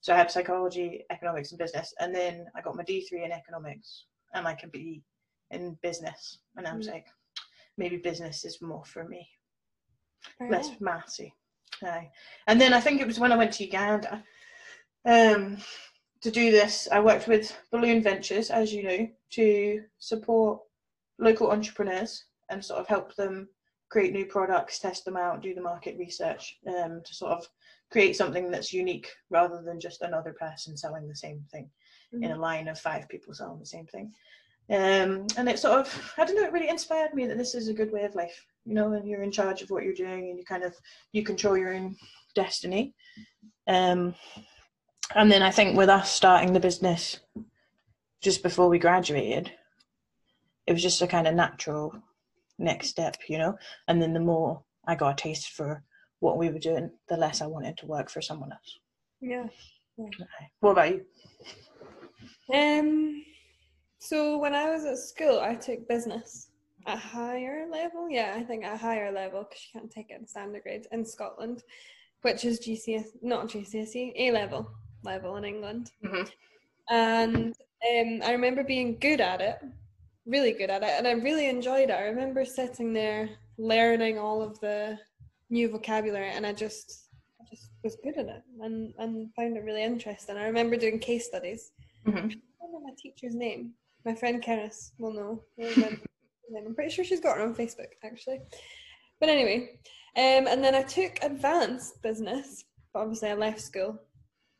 So 0.00 0.12
I 0.12 0.16
had 0.16 0.30
psychology, 0.30 1.04
economics, 1.10 1.52
and 1.52 1.58
business. 1.58 1.94
And 2.00 2.14
then 2.14 2.46
I 2.56 2.60
got 2.60 2.76
my 2.76 2.82
D3 2.82 3.24
in 3.24 3.32
economics 3.32 4.06
and 4.34 4.46
I 4.46 4.54
can 4.54 4.70
be 4.70 5.02
in 5.50 5.78
business. 5.82 6.38
And 6.56 6.66
I 6.66 6.74
was 6.74 6.88
mm. 6.88 6.92
like, 6.92 7.06
maybe 7.78 7.96
business 7.98 8.44
is 8.44 8.60
more 8.60 8.84
for 8.84 9.04
me. 9.04 9.28
Fair 10.38 10.50
Less 10.50 10.68
enough. 10.68 10.80
mathsy. 10.80 11.32
Aye. 11.84 12.10
And 12.48 12.60
then 12.60 12.72
I 12.72 12.80
think 12.80 13.00
it 13.00 13.06
was 13.06 13.20
when 13.20 13.32
I 13.32 13.36
went 13.36 13.52
to 13.54 13.64
Uganda 13.64 14.22
um, 15.04 15.58
to 16.22 16.30
do 16.30 16.50
this, 16.50 16.88
I 16.90 17.00
worked 17.00 17.26
with 17.26 17.56
Balloon 17.70 18.02
Ventures, 18.02 18.50
as 18.50 18.72
you 18.72 18.82
know, 18.84 19.08
to 19.30 19.82
support 19.98 20.60
local 21.22 21.50
entrepreneurs 21.50 22.24
and 22.50 22.64
sort 22.64 22.80
of 22.80 22.86
help 22.88 23.14
them 23.14 23.48
create 23.90 24.12
new 24.12 24.26
products, 24.26 24.78
test 24.78 25.04
them 25.04 25.16
out, 25.16 25.42
do 25.42 25.54
the 25.54 25.60
market 25.60 25.96
research 25.98 26.58
um, 26.66 27.00
to 27.04 27.14
sort 27.14 27.32
of 27.32 27.46
create 27.90 28.16
something 28.16 28.50
that's 28.50 28.72
unique 28.72 29.08
rather 29.30 29.62
than 29.62 29.78
just 29.78 30.02
another 30.02 30.32
person 30.32 30.76
selling 30.76 31.06
the 31.06 31.14
same 31.14 31.44
thing 31.52 31.68
mm-hmm. 32.12 32.24
in 32.24 32.32
a 32.32 32.38
line 32.38 32.68
of 32.68 32.78
five 32.78 33.08
people 33.08 33.34
selling 33.34 33.58
the 33.58 33.66
same 33.66 33.86
thing. 33.86 34.12
Um, 34.70 35.26
and 35.36 35.48
it 35.48 35.58
sort 35.58 35.78
of, 35.80 36.14
I 36.16 36.24
don't 36.24 36.36
know, 36.36 36.44
it 36.44 36.52
really 36.52 36.68
inspired 36.68 37.12
me 37.14 37.26
that 37.26 37.36
this 37.36 37.54
is 37.54 37.68
a 37.68 37.74
good 37.74 37.92
way 37.92 38.04
of 38.04 38.14
life, 38.14 38.46
you 38.64 38.74
know, 38.74 38.92
and 38.92 39.06
you're 39.06 39.22
in 39.22 39.32
charge 39.32 39.60
of 39.60 39.70
what 39.70 39.84
you're 39.84 39.92
doing 39.92 40.30
and 40.30 40.38
you 40.38 40.44
kind 40.44 40.62
of, 40.62 40.74
you 41.12 41.22
control 41.22 41.56
your 41.56 41.74
own 41.74 41.96
destiny. 42.34 42.94
Um, 43.68 44.14
and 45.14 45.30
then 45.30 45.42
I 45.42 45.50
think 45.50 45.76
with 45.76 45.90
us 45.90 46.10
starting 46.10 46.52
the 46.52 46.60
business 46.60 47.20
just 48.22 48.42
before 48.42 48.68
we 48.68 48.78
graduated, 48.78 49.52
it 50.66 50.72
was 50.72 50.82
just 50.82 51.02
a 51.02 51.06
kind 51.06 51.26
of 51.26 51.34
natural 51.34 51.94
next 52.58 52.88
step, 52.88 53.16
you 53.28 53.38
know. 53.38 53.56
And 53.88 54.00
then 54.00 54.12
the 54.12 54.20
more 54.20 54.62
I 54.86 54.94
got 54.94 55.12
a 55.18 55.22
taste 55.22 55.50
for 55.50 55.82
what 56.20 56.38
we 56.38 56.50
were 56.50 56.58
doing, 56.58 56.90
the 57.08 57.16
less 57.16 57.40
I 57.40 57.46
wanted 57.46 57.76
to 57.78 57.86
work 57.86 58.08
for 58.08 58.22
someone 58.22 58.52
else. 58.52 58.78
Yeah. 59.20 59.46
yeah. 59.96 60.26
What 60.60 60.72
about 60.72 60.90
you? 60.90 61.04
Um. 62.52 63.24
So 63.98 64.38
when 64.38 64.54
I 64.54 64.70
was 64.70 64.84
at 64.84 64.98
school, 64.98 65.40
I 65.40 65.54
took 65.54 65.88
business 65.88 66.48
at 66.86 66.96
a 66.96 67.00
higher 67.00 67.68
level. 67.70 68.10
Yeah, 68.10 68.34
I 68.36 68.42
think 68.42 68.64
at 68.64 68.74
a 68.74 68.76
higher 68.76 69.12
level 69.12 69.44
because 69.44 69.62
you 69.62 69.80
can't 69.80 69.90
take 69.90 70.10
it 70.10 70.20
in 70.20 70.26
standard 70.26 70.64
grades 70.64 70.88
in 70.90 71.04
Scotland, 71.04 71.62
which 72.22 72.44
is 72.44 72.60
GCSE, 72.60 73.04
not 73.22 73.48
GCSE, 73.48 74.12
A 74.16 74.32
level 74.32 74.68
level 75.04 75.36
in 75.36 75.44
England. 75.44 75.90
Mm-hmm. 76.04 76.22
And 76.90 77.54
um, 77.54 78.20
I 78.24 78.32
remember 78.32 78.64
being 78.64 78.98
good 78.98 79.20
at 79.20 79.40
it 79.40 79.58
really 80.26 80.52
good 80.52 80.70
at 80.70 80.82
it 80.82 80.90
and 80.98 81.06
I 81.06 81.12
really 81.12 81.48
enjoyed 81.48 81.90
it. 81.90 81.94
I 81.94 82.04
remember 82.04 82.44
sitting 82.44 82.92
there 82.92 83.28
learning 83.58 84.18
all 84.18 84.42
of 84.42 84.58
the 84.60 84.98
new 85.50 85.68
vocabulary 85.68 86.30
and 86.30 86.46
I 86.46 86.52
just 86.52 87.08
I 87.40 87.44
just 87.50 87.70
was 87.82 87.96
good 88.02 88.16
at 88.16 88.26
it 88.26 88.42
and, 88.60 88.94
and 88.98 89.34
found 89.34 89.56
it 89.56 89.64
really 89.64 89.82
interesting. 89.82 90.36
I 90.36 90.44
remember 90.44 90.76
doing 90.76 90.98
case 90.98 91.26
studies. 91.26 91.72
Mm-hmm. 92.06 92.18
I 92.18 92.20
don't 92.20 92.72
know 92.72 92.80
my 92.80 92.94
teacher's 92.96 93.34
name. 93.34 93.72
My 94.04 94.14
friend 94.14 94.42
Keris 94.42 94.92
will 94.98 95.12
know. 95.12 95.44
I'm 96.56 96.74
pretty 96.74 96.90
sure 96.90 97.04
she's 97.04 97.20
got 97.20 97.36
her 97.36 97.42
on 97.42 97.54
Facebook 97.54 97.88
actually. 98.04 98.40
But 99.20 99.28
anyway, 99.28 99.78
um, 100.16 100.46
and 100.46 100.62
then 100.62 100.74
I 100.74 100.82
took 100.82 101.18
advanced 101.22 102.02
business, 102.02 102.64
but 102.92 103.00
obviously 103.00 103.30
I 103.30 103.34
left 103.34 103.60
school 103.60 103.98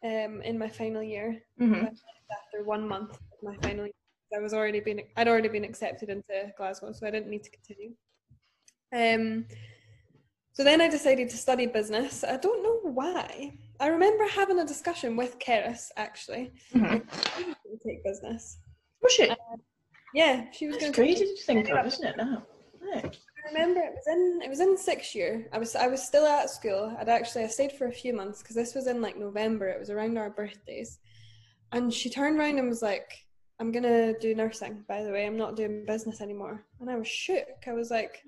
um, 0.04 0.40
in 0.42 0.59
my 0.59 0.69
final 0.69 1.02
year. 1.02 1.42
Mm-hmm. 1.61 1.85
After 1.85 2.64
one 2.64 2.88
month 2.88 3.12
of 3.12 3.42
my 3.42 3.57
final 3.57 3.85
year 3.85 3.92
I 4.37 4.41
was 4.41 4.55
already 4.55 4.81
been 4.81 5.03
I'd 5.17 5.29
already 5.29 5.49
been 5.49 5.65
accepted 5.65 6.09
into 6.09 6.53
Glasgow, 6.57 6.93
so 6.93 7.07
I 7.07 7.11
didn't 7.11 7.31
need 7.31 7.45
to 7.45 7.51
continue. 7.51 7.95
Um, 8.95 9.47
so 10.53 10.65
then 10.65 10.81
I 10.81 10.89
decided 10.89 11.31
to 11.31 11.37
study 11.37 11.67
business. 11.67 12.25
I 12.25 12.37
don't 12.37 12.62
know 12.62 12.91
why. 12.91 13.59
I 13.81 13.87
remember 13.89 14.27
having 14.29 14.59
a 14.61 14.67
discussion 14.67 15.17
with 15.17 15.39
Keris 15.39 15.89
actually. 15.97 16.53
Mm-hmm. 16.75 16.99
to 16.99 17.79
take 17.87 18.05
business. 18.05 18.59
Was 19.03 19.12
she? 19.12 19.29
Uh, 19.29 19.35
yeah, 20.15 20.45
she 20.53 20.67
was. 20.69 20.79
That's 20.79 20.95
crazy 20.95 21.25
to 21.25 21.43
think 21.45 21.71
of, 21.71 21.87
isn't 21.87 22.05
it? 22.05 22.17
Now. 22.17 22.45
I 22.95 23.11
remember 23.53 23.81
it 23.81 23.93
was 23.95 24.07
in 24.07 24.41
it 24.43 24.49
was 24.49 24.61
in 24.61 24.77
sixth 24.77 25.15
year. 25.15 25.49
I 25.53 25.59
was 25.59 25.75
I 25.75 25.87
was 25.87 26.03
still 26.03 26.27
at 26.27 26.51
school. 26.51 26.95
I'd 26.99 27.09
actually 27.09 27.45
I 27.45 27.49
stayed 27.49 27.73
for 27.73 27.87
a 27.87 27.93
few 27.93 28.12
months 28.12 28.43
because 28.43 28.55
this 28.55 28.75
was 28.75 28.87
in 28.87 29.03
like 29.03 29.17
November. 29.17 29.69
It 29.69 29.81
was 29.81 29.91
around 29.91 30.19
our 30.19 30.31
birthdays, 30.31 30.99
and 31.73 31.93
she 31.93 32.11
turned 32.11 32.39
around 32.39 32.59
and 32.59 32.69
was 32.69 32.83
like, 32.83 33.11
"I'm 33.62 33.71
gonna 33.71 34.19
do 34.19 34.35
nursing. 34.35 34.85
By 34.88 35.04
the 35.04 35.12
way, 35.12 35.25
I'm 35.25 35.37
not 35.37 35.54
doing 35.54 35.87
business 35.87 36.21
anymore." 36.21 36.64
And 36.81 36.90
I 36.90 36.97
was 36.97 37.07
shook. 37.07 37.47
I 37.66 37.73
was 37.73 37.90
like, 37.90 38.25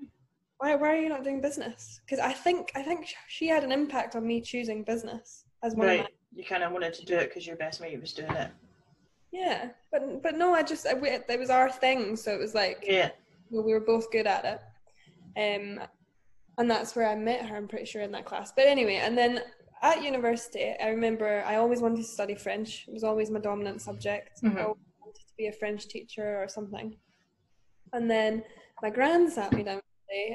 "Why? 0.59 0.75
Why 0.75 0.93
are 0.93 1.01
you 1.01 1.09
not 1.09 1.25
doing 1.25 1.41
business?" 1.41 1.99
Because 2.05 2.19
I 2.19 2.31
think 2.31 2.71
I 2.73 2.81
think 2.81 3.13
she 3.27 3.47
had 3.47 3.65
an 3.65 3.71
impact 3.71 4.15
on 4.15 4.25
me 4.25 4.39
choosing 4.39 4.83
business 4.83 5.45
as 5.61 5.75
one 5.75 5.87
right. 5.87 5.99
of 5.99 6.05
my. 6.05 6.11
You 6.37 6.43
kind 6.45 6.63
of 6.63 6.71
wanted 6.71 6.93
to 6.93 7.05
do 7.05 7.15
it 7.15 7.27
because 7.27 7.45
your 7.45 7.57
best 7.57 7.81
mate 7.81 7.99
was 7.99 8.13
doing 8.13 8.31
it. 8.31 8.51
Yeah, 9.31 9.69
but 9.91 10.23
but 10.23 10.37
no, 10.37 10.53
I 10.53 10.63
just 10.63 10.85
it 10.85 11.39
was 11.39 11.49
our 11.49 11.69
thing, 11.69 12.15
so 12.15 12.31
it 12.33 12.39
was 12.39 12.55
like 12.55 12.85
yeah, 12.87 13.09
well, 13.49 13.63
we 13.63 13.73
were 13.73 13.81
both 13.81 14.09
good 14.11 14.27
at 14.27 14.45
it. 14.45 14.61
Um, 15.37 15.81
and 16.57 16.71
that's 16.71 16.95
where 16.95 17.09
I 17.09 17.15
met 17.15 17.45
her. 17.45 17.57
I'm 17.57 17.67
pretty 17.67 17.85
sure 17.85 18.01
in 18.01 18.13
that 18.13 18.25
class. 18.25 18.53
But 18.55 18.65
anyway, 18.67 18.95
and 18.95 19.17
then 19.17 19.41
at 19.81 20.03
university, 20.03 20.73
I 20.81 20.87
remember 20.87 21.43
I 21.45 21.55
always 21.55 21.81
wanted 21.81 21.97
to 21.97 22.03
study 22.03 22.35
French. 22.35 22.85
It 22.87 22.93
was 22.93 23.03
always 23.03 23.29
my 23.29 23.39
dominant 23.39 23.81
subject. 23.81 24.41
Mm-hmm. 24.41 24.71
Wanted 25.05 25.19
to 25.19 25.35
be 25.37 25.47
a 25.47 25.51
French 25.51 25.87
teacher 25.87 26.41
or 26.41 26.47
something. 26.47 26.97
And 27.93 28.09
then 28.09 28.43
my 28.81 28.89
grand 28.89 29.31
sat 29.31 29.53
me 29.53 29.63
down 29.63 29.81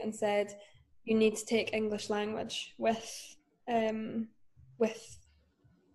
and 0.03 0.15
said, 0.15 0.57
"You 1.05 1.17
need 1.17 1.37
to 1.37 1.45
take 1.45 1.75
English 1.75 2.09
language 2.09 2.75
with 2.79 3.37
um, 3.69 4.29
with 4.79 5.19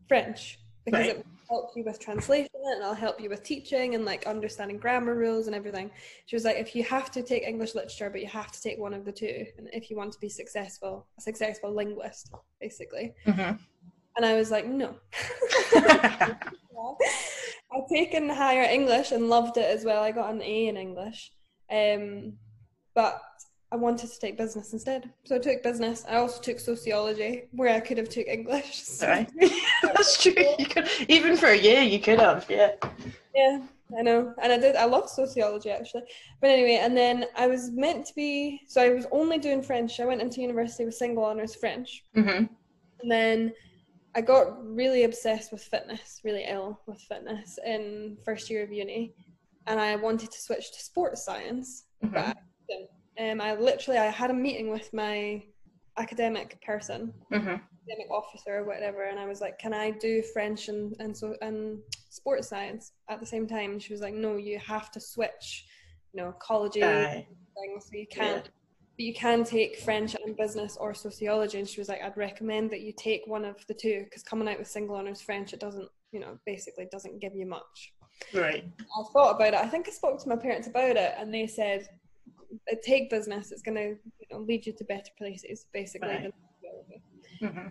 French 0.07 0.59
because 0.85 1.07
right. 1.07 1.17
it 1.17 1.25
help 1.49 1.71
you 1.75 1.83
with 1.83 1.99
translation 1.99 2.49
and 2.73 2.83
I'll 2.83 2.93
help 2.93 3.19
you 3.19 3.29
with 3.29 3.43
teaching 3.43 3.95
and 3.95 4.05
like 4.05 4.25
understanding 4.25 4.77
grammar 4.77 5.15
rules 5.15 5.47
and 5.47 5.55
everything. 5.55 5.91
She 6.25 6.35
was 6.35 6.43
like, 6.43 6.57
if 6.57 6.75
you 6.75 6.83
have 6.83 7.11
to 7.11 7.21
take 7.21 7.43
English 7.43 7.75
literature, 7.75 8.09
but 8.09 8.21
you 8.21 8.27
have 8.27 8.51
to 8.51 8.61
take 8.61 8.77
one 8.79 8.93
of 8.93 9.05
the 9.05 9.11
two, 9.11 9.45
and 9.57 9.69
if 9.73 9.89
you 9.89 9.97
want 9.97 10.11
to 10.13 10.19
be 10.19 10.29
successful, 10.29 11.07
a 11.17 11.21
successful 11.21 11.71
linguist, 11.73 12.31
basically. 12.59 13.13
Mm-hmm. 13.25 13.55
And 14.17 14.25
I 14.25 14.35
was 14.35 14.51
like, 14.51 14.65
no. 14.67 14.95
I've 17.71 17.87
taken 17.89 18.29
higher 18.29 18.63
English 18.63 19.11
and 19.11 19.29
loved 19.29 19.57
it 19.57 19.69
as 19.69 19.83
well. 19.83 20.03
I 20.03 20.11
got 20.11 20.33
an 20.33 20.41
A 20.41 20.67
in 20.67 20.77
English. 20.77 21.31
Um, 21.69 22.33
but 22.93 23.21
I 23.71 23.75
wanted 23.75 24.09
to 24.09 24.19
take 24.19 24.37
business 24.37 24.71
instead. 24.73 25.11
So 25.25 25.35
I 25.35 25.39
took 25.39 25.61
business. 25.61 26.05
I 26.07 26.15
also 26.15 26.41
took 26.41 26.59
sociology, 26.59 27.43
where 27.51 27.75
I 27.75 27.79
could 27.79 27.97
have 27.97 28.09
took 28.09 28.27
English. 28.27 28.83
So. 28.85 29.07
Right. 29.07 29.29
That's 29.83 30.21
true. 30.21 30.33
You 30.57 30.65
could 30.65 30.87
even 31.09 31.35
for 31.35 31.47
a 31.47 31.57
year 31.57 31.81
you 31.81 31.99
could 31.99 32.19
have, 32.19 32.45
yeah. 32.49 32.71
Yeah, 33.35 33.61
I 33.97 34.01
know. 34.01 34.33
And 34.41 34.53
I 34.53 34.57
did 34.57 34.75
I 34.75 34.85
loved 34.85 35.09
sociology 35.09 35.71
actually. 35.71 36.03
But 36.39 36.51
anyway, 36.51 36.79
and 36.81 36.95
then 36.95 37.25
I 37.35 37.47
was 37.47 37.71
meant 37.71 38.05
to 38.05 38.15
be 38.15 38.61
so 38.67 38.81
I 38.81 38.89
was 38.89 39.07
only 39.11 39.39
doing 39.39 39.61
French. 39.61 39.99
I 39.99 40.05
went 40.05 40.21
into 40.21 40.41
university 40.41 40.85
with 40.85 40.95
single 40.95 41.25
honours 41.25 41.55
French. 41.55 42.03
Mm-hmm. 42.15 42.45
And 43.01 43.11
then 43.11 43.53
I 44.15 44.21
got 44.21 44.63
really 44.63 45.03
obsessed 45.03 45.51
with 45.51 45.61
fitness, 45.61 46.21
really 46.23 46.45
ill 46.47 46.79
with 46.87 47.01
fitness 47.01 47.59
in 47.65 48.17
first 48.23 48.49
year 48.49 48.63
of 48.63 48.71
uni. 48.71 49.13
And 49.67 49.79
I 49.79 49.95
wanted 49.95 50.31
to 50.31 50.41
switch 50.41 50.71
to 50.71 50.79
sports 50.79 51.25
science. 51.25 51.85
Mm-hmm. 52.03 52.13
But 52.13 52.25
I 52.27 52.33
didn't 52.69 52.89
um, 53.17 53.41
I 53.41 53.55
literally 53.55 53.99
I 53.99 54.07
had 54.07 54.29
a 54.29 54.33
meeting 54.33 54.69
with 54.69 54.93
my 54.93 55.41
academic 55.97 56.61
person, 56.65 57.13
mm-hmm. 57.31 57.47
academic 57.47 58.11
officer 58.11 58.57
or 58.57 58.65
whatever, 58.65 59.03
and 59.03 59.19
I 59.19 59.25
was 59.25 59.39
like, 59.39 59.57
"Can 59.57 59.73
I 59.73 59.91
do 59.91 60.21
French 60.33 60.67
and 60.67 60.95
and 60.99 61.15
so 61.15 61.35
and 61.41 61.79
sports 62.09 62.49
science 62.49 62.91
at 63.09 63.19
the 63.19 63.25
same 63.25 63.47
time?" 63.47 63.71
And 63.71 63.81
she 63.81 63.93
was 63.93 64.01
like, 64.01 64.13
"No, 64.13 64.35
you 64.35 64.59
have 64.59 64.91
to 64.91 64.99
switch, 64.99 65.65
you 66.13 66.21
know, 66.21 66.29
ecology 66.29 66.81
things, 66.81 67.85
so 67.85 67.91
you 67.93 68.07
can't." 68.07 68.45
Yeah. 68.45 68.51
But 68.97 69.03
you 69.03 69.13
can 69.13 69.43
take 69.43 69.77
French 69.79 70.15
and 70.15 70.37
business 70.37 70.77
or 70.77 70.93
sociology, 70.93 71.59
and 71.59 71.67
she 71.67 71.81
was 71.81 71.89
like, 71.89 72.01
"I'd 72.01 72.15
recommend 72.15 72.71
that 72.71 72.81
you 72.81 72.93
take 72.93 73.27
one 73.27 73.43
of 73.43 73.65
the 73.67 73.73
two 73.73 74.05
because 74.05 74.23
coming 74.23 74.47
out 74.47 74.57
with 74.57 74.69
single 74.69 74.95
honors 74.95 75.21
French, 75.21 75.53
it 75.53 75.59
doesn't, 75.59 75.89
you 76.11 76.19
know, 76.19 76.39
basically 76.45 76.87
doesn't 76.91 77.19
give 77.19 77.35
you 77.35 77.45
much." 77.45 77.93
Right. 78.33 78.63
I 78.79 79.03
thought 79.11 79.35
about 79.35 79.53
it. 79.53 79.59
I 79.59 79.67
think 79.67 79.87
I 79.87 79.91
spoke 79.91 80.21
to 80.21 80.29
my 80.29 80.37
parents 80.37 80.67
about 80.67 80.95
it, 80.95 81.13
and 81.17 81.33
they 81.33 81.47
said 81.47 81.89
take 82.83 83.09
business. 83.09 83.51
It's 83.51 83.61
going 83.61 83.75
to 83.75 83.89
you 83.89 84.27
know, 84.31 84.39
lead 84.39 84.65
you 84.65 84.73
to 84.73 84.83
better 84.85 85.11
places, 85.17 85.65
basically. 85.73 86.07
Right. 86.07 86.33
Mm-hmm. 87.41 87.67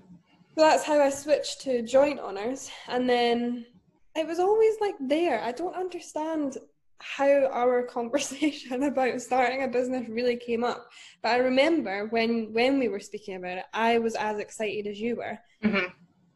So 0.57 0.61
that's 0.61 0.85
how 0.85 1.01
I 1.01 1.11
switched 1.11 1.63
to 1.63 1.83
joint 1.83 2.21
honors, 2.21 2.71
and 2.89 3.09
then 3.09 3.67
it 4.15 4.27
was 4.27 4.39
always 4.39 4.75
like 4.81 4.95
there. 5.01 5.43
I 5.43 5.53
don't 5.53 5.75
understand 5.75 6.59
how 6.99 7.47
our 7.47 7.83
conversation 7.87 8.83
about 8.85 9.21
starting 9.21 9.63
a 9.63 9.69
business 9.69 10.09
really 10.09 10.37
came 10.37 10.65
up. 10.65 10.89
But 11.23 11.33
I 11.33 11.37
remember 11.39 12.07
when 12.07 12.53
when 12.53 12.79
we 12.79 12.89
were 12.89 13.01
speaking 13.01 13.37
about 13.37 13.59
it, 13.59 13.65
I 13.73 13.99
was 13.99 14.15
as 14.15 14.39
excited 14.39 14.87
as 14.87 15.01
you 15.01 15.17
were. 15.17 15.39
Mm-hmm. 15.65 15.87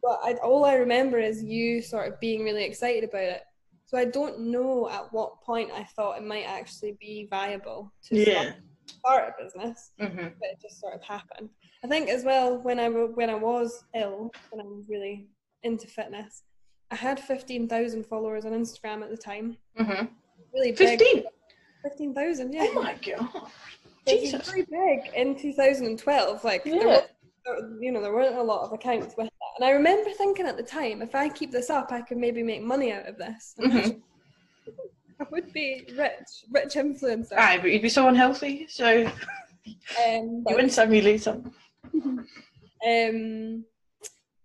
But 0.01 0.19
I, 0.23 0.33
all 0.43 0.65
I 0.65 0.75
remember 0.75 1.19
is 1.19 1.43
you 1.43 1.81
sort 1.81 2.07
of 2.07 2.19
being 2.19 2.43
really 2.43 2.63
excited 2.63 3.03
about 3.03 3.23
it. 3.23 3.41
So 3.85 3.97
I 3.97 4.05
don't 4.05 4.39
know 4.39 4.87
at 4.89 5.11
what 5.11 5.41
point 5.41 5.71
I 5.71 5.83
thought 5.83 6.17
it 6.17 6.23
might 6.23 6.43
actually 6.43 6.95
be 7.01 7.27
viable 7.29 7.91
to 8.05 8.17
yeah. 8.17 8.53
start, 8.85 9.33
a 9.39 9.43
business, 9.43 9.91
mm-hmm. 9.99 10.27
but 10.39 10.49
it 10.51 10.61
just 10.61 10.79
sort 10.79 10.93
of 10.93 11.01
happened. 11.01 11.49
I 11.83 11.87
think 11.87 12.07
as 12.09 12.23
well 12.23 12.57
when 12.61 12.79
I 12.79 12.87
when 12.89 13.29
I 13.29 13.35
was 13.35 13.83
ill, 13.95 14.31
when 14.51 14.65
I 14.65 14.69
was 14.69 14.85
really 14.87 15.27
into 15.63 15.87
fitness, 15.87 16.43
I 16.91 16.95
had 16.95 17.19
fifteen 17.19 17.67
thousand 17.67 18.05
followers 18.05 18.45
on 18.45 18.51
Instagram 18.51 19.01
at 19.01 19.09
the 19.09 19.17
time. 19.17 19.57
Mm-hmm. 19.79 20.05
Really 20.53 20.71
big. 20.71 20.99
Fifteen. 20.99 21.23
Fifteen 21.83 22.13
thousand, 22.13 22.53
yeah. 22.53 22.67
Oh 22.69 22.83
my 22.83 22.93
god. 22.95 23.49
Jesus. 24.07 24.33
It 24.33 24.37
was 24.37 24.53
really 24.53 25.01
big 25.03 25.13
in 25.13 25.35
2012. 25.35 26.43
Like, 26.43 26.63
yeah. 26.65 26.79
there 26.83 27.07
you 27.79 27.91
know, 27.91 28.01
there 28.01 28.13
weren't 28.13 28.37
a 28.37 28.43
lot 28.43 28.65
of 28.65 28.73
accounts 28.73 29.15
with 29.17 29.27
that. 29.27 29.31
And 29.57 29.65
I 29.65 29.71
remember 29.71 30.09
thinking 30.11 30.45
at 30.45 30.57
the 30.57 30.63
time, 30.63 31.01
if 31.01 31.15
I 31.15 31.29
keep 31.29 31.51
this 31.51 31.69
up, 31.69 31.91
I 31.91 32.01
could 32.01 32.17
maybe 32.17 32.43
make 32.43 32.61
money 32.61 32.91
out 32.91 33.07
of 33.07 33.17
this. 33.17 33.55
Mm-hmm. 33.69 33.99
I 35.21 35.25
would 35.31 35.51
be 35.51 35.85
rich, 35.97 36.45
rich 36.49 36.75
influencer. 36.75 37.33
Aye, 37.37 37.57
but 37.57 37.71
you'd 37.71 37.81
be 37.81 37.89
so 37.89 38.07
unhealthy, 38.07 38.67
so 38.69 39.05
um, 40.07 40.43
you 40.47 40.55
wouldn't 40.55 40.71
send 40.71 40.91
me 40.91 41.01
later. 41.01 41.41
um, 41.93 42.23
and 42.81 43.65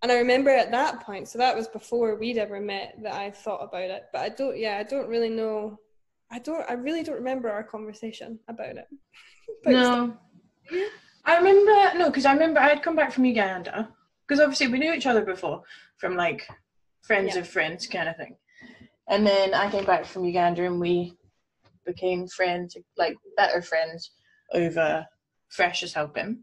I 0.03 0.17
remember 0.17 0.51
at 0.51 0.73
that 0.73 1.01
point, 1.01 1.29
so 1.29 1.39
that 1.39 1.55
was 1.55 1.69
before 1.69 2.17
we'd 2.17 2.39
ever 2.39 2.61
met, 2.61 2.97
that 3.05 3.15
I 3.15 3.31
thought 3.31 3.63
about 3.63 3.83
it. 3.83 4.07
But 4.13 4.23
I 4.23 4.29
don't, 4.31 4.59
yeah, 4.59 4.79
I 4.79 4.83
don't 4.83 5.09
really 5.09 5.31
know. 5.31 5.79
I 6.35 6.41
don't, 6.41 6.69
I 6.69 6.73
really 6.73 7.05
don't 7.05 7.15
remember 7.15 7.49
our 7.49 7.63
conversation 7.63 8.41
about 8.49 8.77
it. 8.77 8.89
no. 9.65 10.17
I 11.25 11.37
remember 11.37 11.99
no, 11.99 12.07
because 12.11 12.27
I 12.27 12.33
remember 12.33 12.59
I 12.59 12.69
had 12.69 12.83
come 12.83 12.97
back 12.97 13.13
from 13.13 13.25
Uganda 13.25 13.89
because 14.27 14.41
obviously 14.41 14.67
we 14.67 14.81
knew 14.81 14.93
each 14.93 15.07
other 15.07 15.25
before 15.25 15.63
from 15.97 16.17
like 16.17 16.49
friends 17.03 17.35
yeah. 17.35 17.43
of 17.43 17.49
friends 17.49 17.87
kind 17.87 18.09
of 18.09 18.17
thing, 18.17 18.37
and 19.09 19.25
then 19.25 19.55
I 19.55 19.71
came 19.71 19.85
back 19.85 20.07
from 20.07 20.25
Uganda 20.25 20.65
and 20.65 20.81
we 20.81 21.15
became 21.87 22.27
friends, 22.27 22.77
like 22.97 23.17
better 23.37 23.63
friends 23.63 24.11
over 24.53 25.07
Freshers 25.51 25.95
helping. 25.95 26.41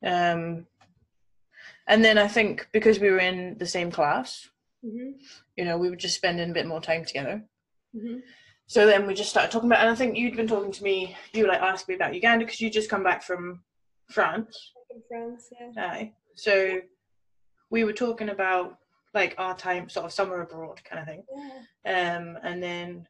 Yeah. 0.00 0.32
Um, 0.32 0.66
and 1.88 2.04
then 2.04 2.18
I 2.18 2.28
think 2.28 2.68
because 2.72 3.00
we 3.00 3.10
were 3.10 3.18
in 3.18 3.56
the 3.58 3.66
same 3.66 3.90
class, 3.90 4.48
mm-hmm. 4.84 5.18
you 5.56 5.64
know, 5.64 5.76
we 5.76 5.90
were 5.90 5.96
just 5.96 6.16
spending 6.16 6.50
a 6.50 6.54
bit 6.54 6.66
more 6.66 6.80
time 6.80 7.04
together. 7.04 7.42
Mm-hmm. 7.94 8.18
So 8.68 8.84
then 8.86 9.06
we 9.06 9.14
just 9.14 9.30
started 9.30 9.50
talking 9.50 9.68
about, 9.68 9.80
and 9.80 9.90
I 9.90 9.94
think 9.94 10.16
you'd 10.16 10.36
been 10.36 10.48
talking 10.48 10.72
to 10.72 10.82
me. 10.82 11.16
You 11.32 11.46
like 11.46 11.60
asked 11.60 11.88
me 11.88 11.94
about 11.94 12.14
Uganda 12.14 12.44
because 12.44 12.60
you 12.60 12.68
just 12.68 12.90
come 12.90 13.04
back 13.04 13.22
from 13.22 13.62
France. 14.10 14.72
In 14.90 15.02
France, 15.08 15.50
yeah. 15.52 15.86
Aye. 15.86 16.12
So 16.34 16.80
we 17.70 17.84
were 17.84 17.92
talking 17.92 18.30
about 18.30 18.78
like 19.14 19.34
our 19.38 19.56
time, 19.56 19.88
sort 19.88 20.06
of 20.06 20.12
summer 20.12 20.40
abroad 20.42 20.82
kind 20.84 21.00
of 21.00 21.06
thing. 21.06 21.22
Yeah. 21.84 22.16
Um, 22.16 22.38
and 22.42 22.62
then 22.62 23.08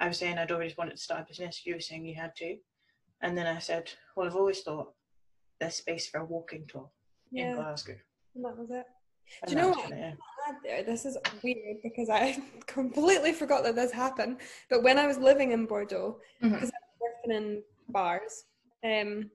I 0.00 0.08
was 0.08 0.18
saying 0.18 0.38
I'd 0.38 0.50
always 0.50 0.76
wanted 0.76 0.96
to 0.96 1.02
start 1.02 1.20
a 1.20 1.24
business. 1.24 1.62
You 1.64 1.74
were 1.74 1.80
saying 1.80 2.06
you 2.06 2.14
had 2.14 2.34
to, 2.36 2.56
and 3.20 3.36
then 3.36 3.46
I 3.46 3.58
said, 3.58 3.92
well, 4.16 4.26
I've 4.26 4.36
always 4.36 4.62
thought 4.62 4.92
there's 5.60 5.76
space 5.76 6.08
for 6.08 6.20
a 6.20 6.24
walking 6.24 6.64
tour 6.66 6.90
yeah. 7.30 7.50
in 7.50 7.56
Glasgow. 7.56 7.96
And 8.34 8.44
that 8.44 8.58
was 8.58 8.70
it. 8.70 8.86
Do 9.46 9.52
you 9.52 9.58
know 9.58 9.70
what? 9.70 9.90
There. 9.90 10.82
This 10.82 11.04
is 11.04 11.16
weird 11.42 11.78
because 11.82 12.08
I 12.08 12.42
completely 12.66 13.32
forgot 13.32 13.62
that 13.64 13.76
this 13.76 13.92
happened. 13.92 14.38
But 14.68 14.82
when 14.82 14.98
I 14.98 15.06
was 15.06 15.18
living 15.18 15.52
in 15.52 15.66
Bordeaux, 15.66 16.18
mm-hmm. 16.42 16.54
because 16.54 16.70
I 16.70 16.78
was 16.82 17.00
working 17.00 17.36
in 17.36 17.62
bars, 17.88 18.44
um, 18.84 19.30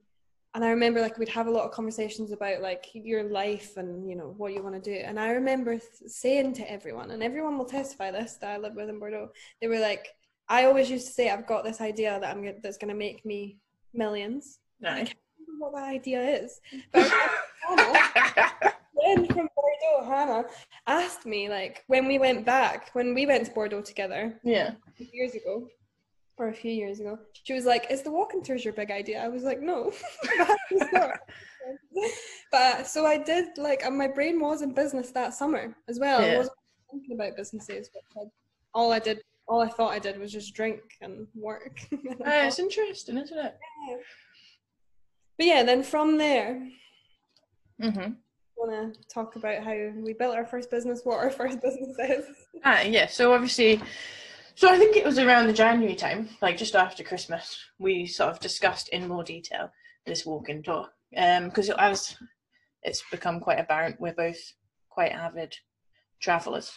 and 0.54 0.64
I 0.64 0.70
remember 0.70 1.00
like 1.00 1.18
we'd 1.18 1.28
have 1.28 1.46
a 1.46 1.50
lot 1.50 1.64
of 1.64 1.72
conversations 1.72 2.32
about 2.32 2.62
like 2.62 2.86
your 2.92 3.22
life 3.22 3.76
and 3.76 4.08
you 4.08 4.16
know 4.16 4.34
what 4.36 4.52
you 4.52 4.62
want 4.62 4.74
to 4.74 4.80
do. 4.80 4.96
And 5.04 5.18
I 5.20 5.30
remember 5.30 5.72
th- 5.72 5.82
saying 6.06 6.54
to 6.54 6.70
everyone, 6.70 7.10
and 7.10 7.22
everyone 7.22 7.58
will 7.58 7.64
testify 7.64 8.10
this 8.10 8.34
that 8.40 8.50
I 8.50 8.58
live 8.58 8.74
with 8.74 8.88
in 8.88 8.98
Bordeaux. 8.98 9.30
They 9.60 9.68
were 9.68 9.78
like, 9.78 10.08
I 10.48 10.64
always 10.64 10.90
used 10.90 11.06
to 11.06 11.12
say, 11.12 11.30
I've 11.30 11.46
got 11.46 11.64
this 11.64 11.80
idea 11.80 12.18
that 12.20 12.34
I'm 12.34 12.42
that's 12.62 12.78
going 12.78 12.88
to 12.88 12.94
make 12.94 13.24
me 13.24 13.58
millions. 13.92 14.58
No. 14.80 14.90
I 14.90 15.04
can't 15.04 15.16
remember 15.38 15.64
what 15.66 15.74
that 15.74 15.88
idea 15.88 16.22
is. 16.22 16.60
But 16.92 17.12
Hannah, 20.18 20.44
asked 20.86 21.26
me 21.26 21.48
like 21.48 21.84
when 21.86 22.06
we 22.06 22.18
went 22.18 22.44
back, 22.44 22.90
when 22.92 23.14
we 23.14 23.26
went 23.26 23.46
to 23.46 23.52
Bordeaux 23.52 23.82
together 23.82 24.38
yeah. 24.42 24.72
years 25.12 25.34
ago, 25.34 25.68
or 26.36 26.48
a 26.48 26.54
few 26.54 26.72
years 26.72 27.00
ago, 27.00 27.18
she 27.44 27.52
was 27.52 27.64
like, 27.64 27.90
"Is 27.90 28.02
the 28.02 28.10
walking 28.10 28.42
tours 28.42 28.64
your 28.64 28.74
big 28.74 28.90
idea?" 28.90 29.22
I 29.22 29.28
was 29.28 29.44
like, 29.44 29.60
"No, 29.60 29.92
but 32.52 32.86
so 32.86 33.06
I 33.06 33.18
did 33.18 33.46
like, 33.56 33.82
and 33.84 33.96
my 33.96 34.08
brain 34.08 34.40
was 34.40 34.62
in 34.62 34.72
business 34.72 35.10
that 35.12 35.34
summer 35.34 35.76
as 35.88 35.98
well. 35.98 36.20
Yeah. 36.20 36.34
I 36.34 36.36
wasn't 36.38 36.56
thinking 36.90 37.14
about 37.14 37.36
businesses, 37.36 37.90
but 37.92 38.28
all 38.74 38.92
I 38.92 38.98
did, 38.98 39.20
all 39.46 39.60
I 39.60 39.68
thought 39.68 39.92
I 39.92 39.98
did 39.98 40.18
was 40.18 40.32
just 40.32 40.54
drink 40.54 40.80
and 41.00 41.26
work. 41.34 41.80
And 41.92 42.46
it's 42.46 42.58
interesting, 42.58 43.18
isn't 43.18 43.38
it? 43.38 43.56
but 45.36 45.46
yeah, 45.46 45.62
then 45.62 45.82
from 45.82 46.18
there, 46.18 46.68
Mm-hmm. 47.82 48.12
Want 48.58 48.94
to 48.94 49.08
talk 49.08 49.36
about 49.36 49.62
how 49.62 49.74
we 49.96 50.12
built 50.12 50.34
our 50.34 50.46
first 50.46 50.70
business, 50.70 51.02
what 51.04 51.18
our 51.18 51.30
first 51.40 51.60
business 51.60 51.96
is. 51.98 52.26
Ah, 52.64 52.82
yeah. 52.82 53.06
So 53.06 53.32
obviously, 53.32 53.80
so 54.54 54.68
I 54.68 54.76
think 54.76 54.96
it 54.96 55.04
was 55.04 55.18
around 55.18 55.46
the 55.46 55.52
January 55.52 55.94
time, 55.94 56.28
like 56.42 56.56
just 56.56 56.74
after 56.74 57.04
Christmas, 57.04 57.58
we 57.78 58.06
sort 58.06 58.30
of 58.30 58.40
discussed 58.40 58.88
in 58.88 59.06
more 59.06 59.22
detail 59.24 59.70
this 60.06 60.26
walk-in 60.26 60.62
tour. 60.62 60.88
Um, 61.16 61.44
because 61.46 61.70
I 61.70 61.88
was, 61.88 62.16
it's 62.82 63.02
become 63.10 63.40
quite 63.40 63.60
apparent 63.60 64.00
we're 64.00 64.12
both 64.12 64.38
quite 64.88 65.12
avid 65.12 65.54
travelers, 66.20 66.72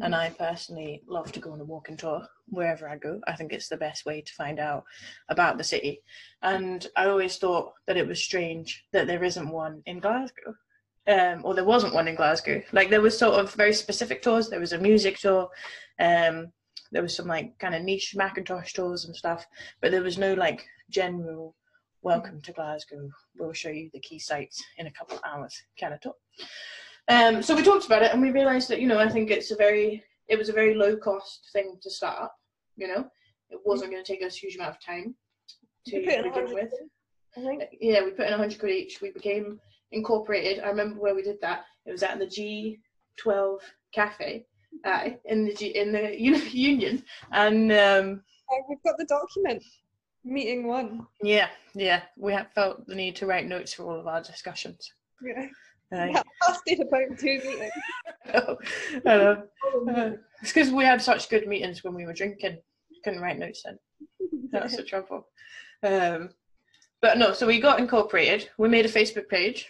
and 0.00 0.14
I 0.14 0.30
personally 0.30 1.02
love 1.06 1.30
to 1.32 1.40
go 1.40 1.52
on 1.52 1.60
a 1.60 1.64
walking 1.64 1.96
tour 1.96 2.26
wherever 2.48 2.88
I 2.88 2.96
go. 2.96 3.20
I 3.26 3.34
think 3.34 3.52
it's 3.52 3.68
the 3.68 3.76
best 3.76 4.06
way 4.06 4.22
to 4.22 4.32
find 4.32 4.58
out 4.58 4.84
about 5.28 5.58
the 5.58 5.64
city, 5.64 6.00
and 6.42 6.86
I 6.96 7.06
always 7.06 7.36
thought 7.36 7.74
that 7.86 7.96
it 7.96 8.08
was 8.08 8.22
strange 8.22 8.84
that 8.92 9.06
there 9.06 9.22
isn't 9.22 9.50
one 9.50 9.82
in 9.86 10.00
Glasgow 10.00 10.54
um, 11.08 11.40
or 11.44 11.54
there 11.54 11.64
wasn't 11.64 11.94
one 11.94 12.08
in 12.08 12.14
Glasgow. 12.14 12.62
Like 12.72 12.90
there 12.90 13.00
was 13.00 13.18
sort 13.18 13.34
of 13.34 13.52
very 13.54 13.72
specific 13.72 14.22
tours. 14.22 14.48
There 14.48 14.60
was 14.60 14.72
a 14.72 14.78
music 14.78 15.18
tour. 15.18 15.48
Um, 16.00 16.52
there 16.92 17.02
was 17.02 17.16
some 17.16 17.26
like 17.26 17.58
kind 17.58 17.74
of 17.74 17.82
niche 17.82 18.14
Mackintosh 18.16 18.72
tours 18.72 19.04
and 19.04 19.14
stuff, 19.14 19.46
but 19.80 19.90
there 19.90 20.02
was 20.02 20.18
no 20.18 20.34
like 20.34 20.66
general 20.90 21.54
welcome 22.02 22.40
to 22.42 22.52
Glasgow. 22.52 23.08
We'll 23.38 23.52
show 23.52 23.68
you 23.70 23.90
the 23.92 24.00
key 24.00 24.18
sites 24.18 24.62
in 24.78 24.86
a 24.86 24.92
couple 24.92 25.16
of 25.16 25.22
hours 25.24 25.60
kind 25.78 25.94
of 25.94 26.00
tour. 26.00 26.14
Um, 27.08 27.42
so 27.42 27.54
we 27.54 27.62
talked 27.62 27.86
about 27.86 28.02
it 28.02 28.12
and 28.12 28.20
we 28.20 28.30
realised 28.30 28.68
that 28.68 28.80
you 28.80 28.88
know 28.88 28.98
I 28.98 29.08
think 29.08 29.30
it's 29.30 29.50
a 29.52 29.56
very 29.56 30.02
it 30.28 30.38
was 30.38 30.48
a 30.48 30.52
very 30.52 30.74
low 30.74 30.96
cost 30.96 31.48
thing 31.52 31.76
to 31.82 31.90
start 31.90 32.20
up. 32.20 32.34
You 32.76 32.88
know, 32.88 33.06
it 33.50 33.60
wasn't 33.64 33.92
going 33.92 34.04
to 34.04 34.12
take 34.12 34.24
us 34.24 34.36
a 34.36 34.40
huge 34.40 34.56
amount 34.56 34.74
of 34.74 34.84
time 34.84 35.14
to 35.86 35.98
We 35.98 36.04
put 36.04 36.14
in 36.14 36.22
begin 36.24 36.54
with 36.54 36.72
I 37.36 37.40
think. 37.40 37.62
yeah, 37.80 38.02
we 38.04 38.10
put 38.10 38.26
in 38.26 38.32
100 38.32 38.58
quid 38.58 38.72
each. 38.72 39.00
We 39.00 39.10
became 39.10 39.60
incorporated. 39.92 40.62
I 40.62 40.68
remember 40.68 41.00
where 41.00 41.14
we 41.14 41.22
did 41.22 41.40
that. 41.42 41.64
It 41.86 41.92
was 41.92 42.02
at 42.02 42.18
the 42.18 42.26
G12 42.26 43.58
cafe 43.94 44.44
uh, 44.84 45.10
in 45.24 45.44
the 45.46 45.54
G, 45.54 45.66
in 45.68 45.92
the 45.92 46.20
union, 46.52 47.02
and 47.32 47.72
um, 47.72 48.22
Oh, 48.50 48.62
we've 48.68 48.82
got 48.84 48.96
the 48.98 49.04
document. 49.06 49.62
Meeting 50.24 50.66
one. 50.66 51.06
yeah, 51.22 51.48
yeah, 51.74 52.02
we 52.18 52.32
had 52.32 52.52
felt 52.52 52.84
the 52.86 52.94
need 52.96 53.14
to 53.16 53.26
write 53.26 53.46
notes 53.46 53.72
for 53.72 53.84
all 53.84 53.98
of 54.00 54.06
our 54.08 54.20
discussions. 54.22 54.90
Yeah. 55.22 55.46
Uh, 55.92 56.12
That 56.12 56.26
lasted 56.48 56.80
about 56.80 57.16
two 57.18 57.38
meetings. 57.44 57.70
I 58.26 58.32
know, 58.32 58.56
I. 59.06 59.10
Uh, 59.90 60.12
it's 60.42 60.52
because 60.52 60.70
we 60.72 60.84
had 60.84 61.00
such 61.00 61.28
good 61.30 61.46
meetings 61.46 61.84
when 61.84 61.94
we 61.94 62.04
were 62.06 62.12
drinking. 62.12 62.58
Couldn't 63.04 63.20
write 63.20 63.38
notes 63.38 63.62
then. 63.64 63.78
That's 64.50 64.76
the 64.76 64.82
trouble. 64.82 65.28
Um, 65.84 66.30
but 67.02 67.18
no, 67.18 67.32
so 67.32 67.46
we 67.46 67.60
got 67.60 67.78
incorporated. 67.78 68.48
We 68.58 68.68
made 68.68 68.86
a 68.86 68.90
Facebook 68.90 69.28
page. 69.28 69.68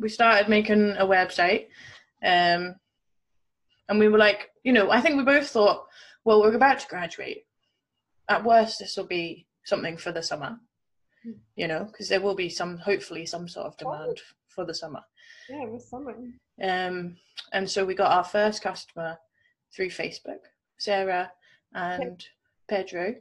We 0.00 0.08
started 0.08 0.48
making 0.48 0.96
a 0.98 1.06
website. 1.06 1.66
Um, 2.24 2.76
and 3.88 3.98
we 3.98 4.08
were 4.08 4.18
like, 4.18 4.50
you 4.64 4.72
know, 4.72 4.90
I 4.90 5.00
think 5.00 5.16
we 5.16 5.24
both 5.24 5.48
thought, 5.48 5.86
well, 6.24 6.40
we're 6.40 6.54
about 6.54 6.80
to 6.80 6.88
graduate. 6.88 7.44
At 8.28 8.44
worst, 8.44 8.78
this 8.78 8.96
will 8.96 9.06
be 9.06 9.46
something 9.64 9.96
for 9.96 10.12
the 10.12 10.22
summer, 10.22 10.58
you 11.56 11.66
know, 11.66 11.84
because 11.84 12.08
there 12.08 12.20
will 12.20 12.34
be 12.34 12.50
some, 12.50 12.78
hopefully, 12.78 13.24
some 13.24 13.48
sort 13.48 13.66
of 13.66 13.76
demand 13.78 14.20
for 14.48 14.64
the 14.66 14.74
summer. 14.74 15.00
Yeah, 15.48 15.62
it 15.62 15.70
was 15.70 15.88
summer. 15.88 16.14
Um, 16.62 17.16
and 17.52 17.70
so 17.70 17.84
we 17.84 17.94
got 17.94 18.12
our 18.12 18.24
first 18.24 18.62
customer 18.62 19.16
through 19.74 19.90
Facebook, 19.90 20.40
Sarah 20.78 21.32
and 21.72 22.22
Pedro, 22.68 23.14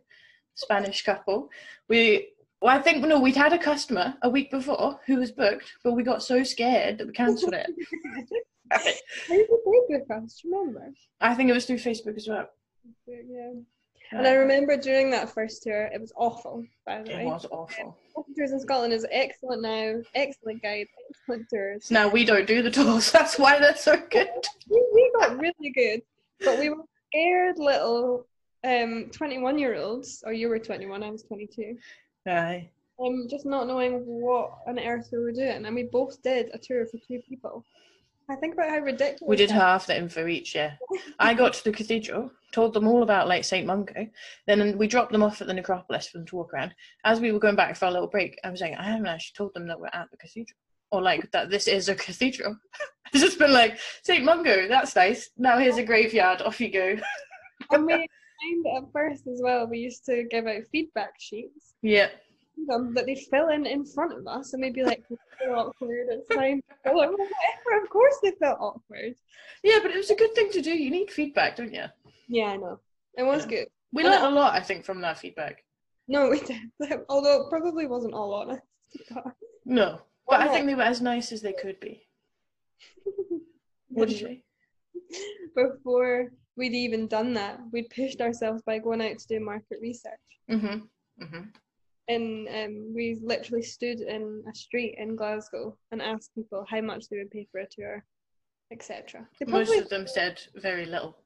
Spanish 0.55 1.03
couple. 1.03 1.49
We, 1.87 2.29
well, 2.61 2.75
I 2.75 2.81
think 2.81 3.03
no, 3.05 3.19
we'd 3.19 3.35
had 3.35 3.53
a 3.53 3.59
customer 3.59 4.15
a 4.23 4.29
week 4.29 4.49
before 4.49 4.99
who 5.05 5.17
was 5.17 5.31
booked, 5.31 5.73
but 5.83 5.93
we 5.93 6.03
got 6.03 6.23
so 6.23 6.43
scared 6.43 6.97
that 6.97 7.07
we 7.07 7.13
cancelled 7.13 7.53
it. 7.53 7.67
How 8.71 8.79
did 8.79 8.95
you 9.29 9.61
break 9.87 10.01
with 10.01 10.11
us? 10.11 10.41
Remember? 10.43 10.91
I 11.21 11.33
think 11.35 11.49
it 11.49 11.53
was 11.53 11.65
through 11.65 11.77
Facebook 11.77 12.17
as 12.17 12.27
well. 12.27 12.49
Yeah. 13.05 13.51
And 14.11 14.25
I 14.25 14.33
remember 14.33 14.77
during 14.77 15.11
that 15.11 15.29
first 15.29 15.63
tour, 15.63 15.89
it 15.93 15.99
was 15.99 16.13
awful, 16.15 16.65
by 16.85 17.01
the 17.01 17.11
way, 17.11 17.21
it 17.23 17.25
was 17.25 17.45
awful. 17.51 17.97
Tours 18.37 18.51
in 18.51 18.59
Scotland 18.59 18.93
is 18.93 19.05
excellent 19.11 19.61
now, 19.61 20.01
excellent 20.15 20.63
guide, 20.63 20.87
excellent 21.09 21.49
tours. 21.49 21.91
Now 21.91 22.07
we 22.07 22.23
don't 22.23 22.47
do 22.47 22.61
the 22.61 22.71
tours. 22.71 23.11
That's 23.13 23.37
why 23.37 23.59
they're 23.59 23.75
so 23.75 24.01
good. 24.09 24.29
We, 24.69 24.83
we 24.93 25.11
got 25.19 25.37
really 25.37 25.71
good, 25.75 26.01
but 26.39 26.57
we 26.57 26.69
were 26.69 26.83
scared 27.09 27.59
little 27.59 28.25
um 28.63 29.09
21 29.11 29.59
year 29.59 29.75
olds, 29.75 30.23
or 30.25 30.31
you 30.31 30.47
were 30.47 30.59
21, 30.59 31.03
I 31.03 31.09
was 31.09 31.23
22. 31.23 31.77
Aye. 32.27 32.69
um, 32.99 33.27
just 33.29 33.45
not 33.45 33.67
knowing 33.67 34.05
what 34.05 34.59
on 34.67 34.79
earth 34.79 35.09
we 35.11 35.19
were 35.19 35.31
doing, 35.31 35.65
and 35.65 35.75
we 35.75 35.83
both 35.83 36.21
did 36.21 36.49
a 36.53 36.57
tour 36.57 36.85
for 36.85 36.97
two 37.07 37.21
people. 37.27 37.63
I 38.29 38.35
think 38.35 38.55
about 38.55 38.69
how 38.69 38.79
ridiculous. 38.79 39.21
We 39.25 39.37
did 39.37 39.51
half 39.51 39.87
the 39.87 39.97
info 39.97 40.27
each, 40.27 40.53
yeah. 40.53 40.73
I 41.17 41.33
got 41.33 41.53
to 41.53 41.63
the 41.63 41.71
cathedral, 41.71 42.29
told 42.51 42.73
them 42.73 42.85
all 42.85 43.03
about 43.03 43.29
like 43.29 43.45
St. 43.45 43.65
Mungo, 43.65 44.07
then 44.47 44.77
we 44.77 44.87
dropped 44.87 45.13
them 45.13 45.23
off 45.23 45.39
at 45.39 45.47
the 45.47 45.53
necropolis 45.53 46.09
for 46.09 46.17
them 46.17 46.27
to 46.27 46.35
walk 46.35 46.53
around. 46.53 46.75
As 47.05 47.21
we 47.21 47.31
were 47.31 47.39
going 47.39 47.55
back 47.55 47.77
for 47.77 47.85
a 47.85 47.91
little 47.91 48.07
break, 48.07 48.37
I 48.43 48.49
was 48.49 48.59
like, 48.59 48.73
I 48.77 48.83
haven't 48.83 49.07
actually 49.07 49.35
told 49.37 49.53
them 49.53 49.67
that 49.67 49.79
we're 49.79 49.87
at 49.93 50.11
the 50.11 50.17
cathedral. 50.17 50.57
Or 50.91 51.01
like 51.01 51.31
that 51.31 51.49
this 51.49 51.67
is 51.67 51.87
a 51.87 51.95
cathedral. 51.95 52.57
it's 53.13 53.23
just 53.23 53.39
been 53.39 53.53
like, 53.53 53.79
St. 54.03 54.25
Mungo, 54.25 54.67
that's 54.67 54.95
nice. 54.95 55.29
Now 55.37 55.57
here's 55.57 55.77
a 55.77 55.83
graveyard, 55.83 56.41
off 56.41 56.59
you 56.59 56.71
go. 56.71 56.97
And 57.71 57.85
we 57.85 58.07
find 58.41 58.65
at 58.77 58.91
first 58.91 59.27
as 59.27 59.41
well. 59.43 59.67
We 59.67 59.79
used 59.79 60.05
to 60.05 60.23
give 60.29 60.47
out 60.47 60.63
feedback 60.71 61.13
sheets 61.19 61.73
Yeah. 61.81 62.09
um, 62.71 62.93
that 62.93 63.05
they'd 63.05 63.19
fill 63.29 63.49
in 63.49 63.65
in 63.65 63.85
front 63.85 64.13
of 64.17 64.25
us, 64.27 64.53
and 64.53 64.61
we'd 64.63 64.73
be 64.73 64.83
like, 64.83 65.03
so 65.09 65.53
awkward." 65.53 66.07
It's 66.09 66.27
time. 66.27 66.61
to 66.69 66.75
fill. 66.83 66.95
Whatever. 66.95 67.83
Of 67.83 67.89
course, 67.89 68.15
they 68.23 68.31
felt 68.31 68.59
awkward. 68.59 69.15
Yeah, 69.63 69.79
but 69.81 69.91
it 69.91 69.97
was 69.97 70.09
a 70.11 70.15
good 70.15 70.33
thing 70.35 70.51
to 70.51 70.61
do. 70.61 70.71
You 70.71 70.89
need 70.89 71.11
feedback, 71.11 71.55
don't 71.57 71.73
you? 71.73 71.85
Yeah, 72.27 72.45
I 72.47 72.57
know. 72.57 72.79
It 73.17 73.23
was 73.23 73.43
Yeah. 73.45 73.49
good. 73.49 73.67
We 73.93 74.03
learned 74.03 74.25
a 74.25 74.29
lot, 74.29 74.53
I 74.53 74.59
think, 74.61 74.85
from 74.85 75.01
that 75.01 75.17
feedback. 75.17 75.63
No, 76.07 76.29
we 76.29 76.39
did. 76.41 76.59
Although 77.09 77.43
it 77.43 77.49
probably 77.49 77.85
wasn't 77.87 78.13
all 78.13 78.33
honest. 78.33 78.61
No. 79.65 80.01
But 80.27 80.41
I 80.41 80.47
think 80.49 80.65
they 80.65 80.75
were 80.75 80.81
as 80.83 81.01
nice 81.01 81.31
as 81.31 81.41
they 81.41 81.53
could 81.53 81.79
be. 81.79 82.07
What 83.89 84.09
did 84.09 84.19
you 84.21 84.27
say? 84.27 84.43
Before 85.55 86.31
we'd 86.57 86.73
even 86.73 87.07
done 87.07 87.33
that, 87.35 87.59
we'd 87.71 87.89
pushed 87.89 88.21
ourselves 88.21 88.61
by 88.65 88.79
going 88.79 89.01
out 89.01 89.17
to 89.19 89.27
do 89.27 89.39
market 89.39 89.79
research. 89.81 90.13
Mm-hmm. 90.51 91.23
Mm-hmm. 91.23 91.41
And 92.09 92.47
um, 92.47 92.93
we 92.95 93.19
literally 93.21 93.63
stood 93.63 93.99
in 93.99 94.43
a 94.49 94.55
street 94.55 94.95
in 94.97 95.15
Glasgow 95.15 95.77
and 95.91 96.01
asked 96.01 96.33
people 96.35 96.65
how 96.69 96.81
much 96.81 97.09
they 97.09 97.17
would 97.17 97.31
pay 97.31 97.47
for 97.51 97.59
a 97.59 97.67
tour, 97.69 98.03
etc. 98.71 99.27
Most 99.45 99.75
of 99.75 99.89
them 99.89 100.07
said 100.07 100.41
very 100.55 100.85
little. 100.85 101.17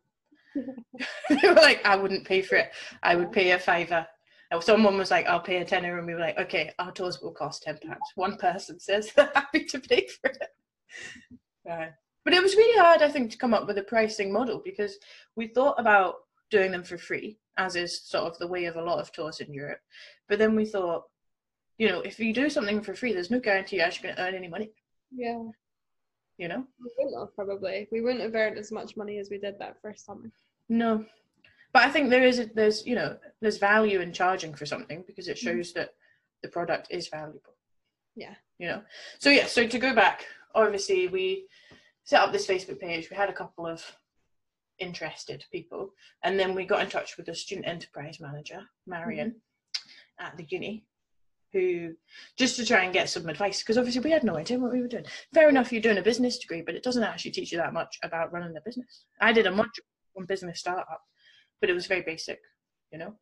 they 0.56 1.48
were 1.48 1.54
like, 1.54 1.86
I 1.86 1.96
wouldn't 1.96 2.28
pay 2.28 2.42
for 2.42 2.56
it. 2.56 2.72
I 3.04 3.16
would 3.16 3.32
pay 3.32 3.52
a 3.52 3.60
fiver. 3.60 4.06
And 4.50 4.62
someone 4.62 4.98
was 4.98 5.12
like, 5.12 5.28
I'll 5.28 5.40
pay 5.40 5.58
a 5.58 5.66
tenner. 5.66 5.98
And 5.98 6.06
we 6.06 6.14
were 6.14 6.20
like, 6.20 6.38
okay, 6.38 6.72
our 6.78 6.92
tours 6.92 7.22
will 7.22 7.32
cost 7.32 7.64
£10. 7.66 7.80
One 8.16 8.38
person 8.38 8.80
says 8.80 9.12
they're 9.16 9.32
happy 9.34 9.66
to 9.66 9.80
pay 9.80 10.08
for 10.08 10.30
it. 10.30 10.50
Right. 11.66 11.92
But 12.24 12.34
it 12.34 12.44
was 12.44 12.56
really 12.56 12.80
hard, 12.80 13.02
I 13.02 13.10
think, 13.10 13.32
to 13.32 13.38
come 13.38 13.54
up 13.54 13.68
with 13.68 13.78
a 13.78 13.84
pricing 13.84 14.32
model 14.32 14.62
because 14.64 14.98
we 15.36 15.48
thought 15.48 15.80
about 15.80 16.16
doing 16.50 16.72
them 16.72 16.84
for 16.84 16.98
free, 16.98 17.38
as 17.58 17.76
is 17.76 18.02
sort 18.02 18.32
of 18.32 18.38
the 18.38 18.48
way 18.48 18.66
of 18.66 18.76
a 18.76 18.82
lot 18.82 19.00
of 19.00 19.12
tours 19.12 19.40
in 19.40 19.54
Europe. 19.54 19.80
But 20.28 20.38
then 20.38 20.56
we 20.56 20.66
thought, 20.66 21.04
you 21.78 21.90
know, 21.90 22.02
if 22.02 22.20
you 22.20 22.34
do 22.34 22.50
something 22.50 22.82
for 22.82 22.94
free, 22.94 23.14
there's 23.14 23.32
no 23.32 23.40
guarantee 23.40 23.78
you're 23.78 23.86
actually 23.86 24.10
going 24.10 24.16
to 24.18 24.22
earn 24.22 24.36
any 24.36 24.48
money, 24.48 24.72
yeah, 25.12 25.42
you 26.38 26.48
know? 26.48 26.64
we 26.80 26.92
wouldn't 26.98 27.20
have 27.20 27.36
probably. 27.36 27.88
We 27.92 28.02
wouldn't 28.02 28.24
have 28.24 28.36
earned 28.36 28.58
as 28.58 28.72
much 28.72 28.96
money 28.96 29.18
as 29.18 29.30
we 29.30 29.40
did 29.40 29.58
that 29.60 29.82
first 29.82 30.06
summer. 30.06 30.32
No, 30.70 31.06
but 31.74 31.84
I 31.84 31.90
think 31.90 32.10
there 32.10 32.24
is 32.24 32.40
a, 32.40 32.46
there's 32.46 32.86
you 32.86 32.96
know 32.96 33.18
there's 33.42 33.58
value 33.58 34.02
in 34.02 34.14
charging 34.14 34.54
for 34.54 34.66
something 34.66 35.04
because 35.08 35.28
it 35.28 35.38
mm-hmm. 35.38 35.58
shows 35.58 35.74
that 35.74 35.94
the 36.44 36.50
product 36.50 36.88
is 36.90 37.08
valuable. 37.08 37.56
Yeah. 38.16 38.36
You 38.60 38.68
know. 38.68 38.82
So 39.20 39.30
yeah. 39.30 39.46
So 39.46 39.68
to 39.68 39.80
go 39.80 39.96
back, 39.96 40.26
obviously 40.54 41.08
we 41.08 41.46
set 42.04 42.22
up 42.22 42.32
this 42.32 42.48
Facebook 42.48 42.80
page. 42.80 43.10
We 43.10 43.18
had 43.18 43.30
a 43.30 43.34
couple 43.34 43.66
of 43.66 43.84
interested 44.80 45.46
people, 45.52 45.94
and 46.24 46.40
then 46.40 46.56
we 46.56 46.66
got 46.66 46.82
in 46.82 46.90
touch 46.90 47.18
with 47.18 47.28
the 47.28 47.36
student 47.36 47.68
enterprise 47.68 48.20
manager, 48.20 48.62
Marion, 48.88 49.36
at 50.20 50.36
the 50.38 50.46
uni, 50.50 50.86
who 51.54 51.94
just 52.38 52.56
to 52.56 52.66
try 52.66 52.84
and 52.84 52.94
get 52.94 53.10
some 53.10 53.28
advice 53.28 53.62
because 53.62 53.78
obviously 53.78 54.02
we 54.02 54.12
had 54.12 54.24
no 54.24 54.38
idea 54.38 54.60
what 54.60 54.72
we 54.72 54.82
were 54.82 54.88
doing. 54.88 55.06
Fair 55.34 55.50
enough, 55.50 55.72
you're 55.72 55.82
doing 55.82 55.98
a 55.98 56.04
business 56.04 56.38
degree, 56.38 56.62
but 56.62 56.76
it 56.76 56.84
doesn't 56.84 57.04
actually 57.04 57.32
teach 57.32 57.52
you 57.52 57.58
that 57.58 57.74
much 57.74 57.98
about 58.04 58.32
running 58.32 58.56
a 58.56 58.62
business. 58.62 59.06
I 59.20 59.34
did 59.34 59.48
a 59.48 59.52
module 59.52 59.86
on 60.18 60.26
business 60.26 60.60
startup, 60.60 61.02
but 61.60 61.70
it 61.70 61.74
was 61.74 61.88
very 61.88 62.02
basic, 62.02 62.40
you 62.92 63.00
know. 63.00 63.16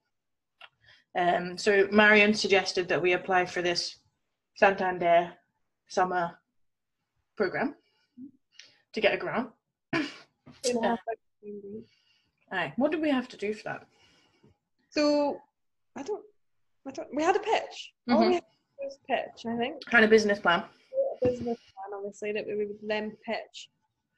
Um, 1.17 1.57
so 1.57 1.87
Marion 1.91 2.33
suggested 2.33 2.87
that 2.89 3.01
we 3.01 3.13
apply 3.13 3.45
for 3.45 3.61
this 3.61 3.97
Santander 4.55 5.33
summer 5.87 6.37
program 7.35 7.75
to 8.93 9.01
get 9.01 9.13
a 9.13 9.17
grant. 9.17 9.49
uh, 9.93 10.97
aye. 12.51 12.73
What 12.77 12.91
did 12.91 13.01
we 13.01 13.09
have 13.09 13.27
to 13.29 13.37
do 13.37 13.53
for 13.53 13.63
that? 13.63 13.87
So 14.89 15.39
I 15.95 16.03
don't 16.03 16.23
I 16.87 16.91
don't 16.91 17.07
we 17.13 17.23
had 17.23 17.35
a 17.35 17.39
pitch. 17.39 17.93
Mm-hmm. 18.09 18.13
All 18.13 18.27
we 18.27 18.33
had 18.35 18.43
was 18.79 18.97
pitch, 19.07 19.45
I 19.45 19.57
think. 19.57 19.85
Kind 19.85 20.03
of 20.03 20.09
business 20.09 20.39
plan. 20.39 20.63
A 21.21 21.27
business 21.27 21.57
plan 21.57 21.97
obviously 21.97 22.31
that 22.33 22.45
we 22.47 22.55
would 22.55 22.77
then 22.81 23.15
pitch. 23.25 23.69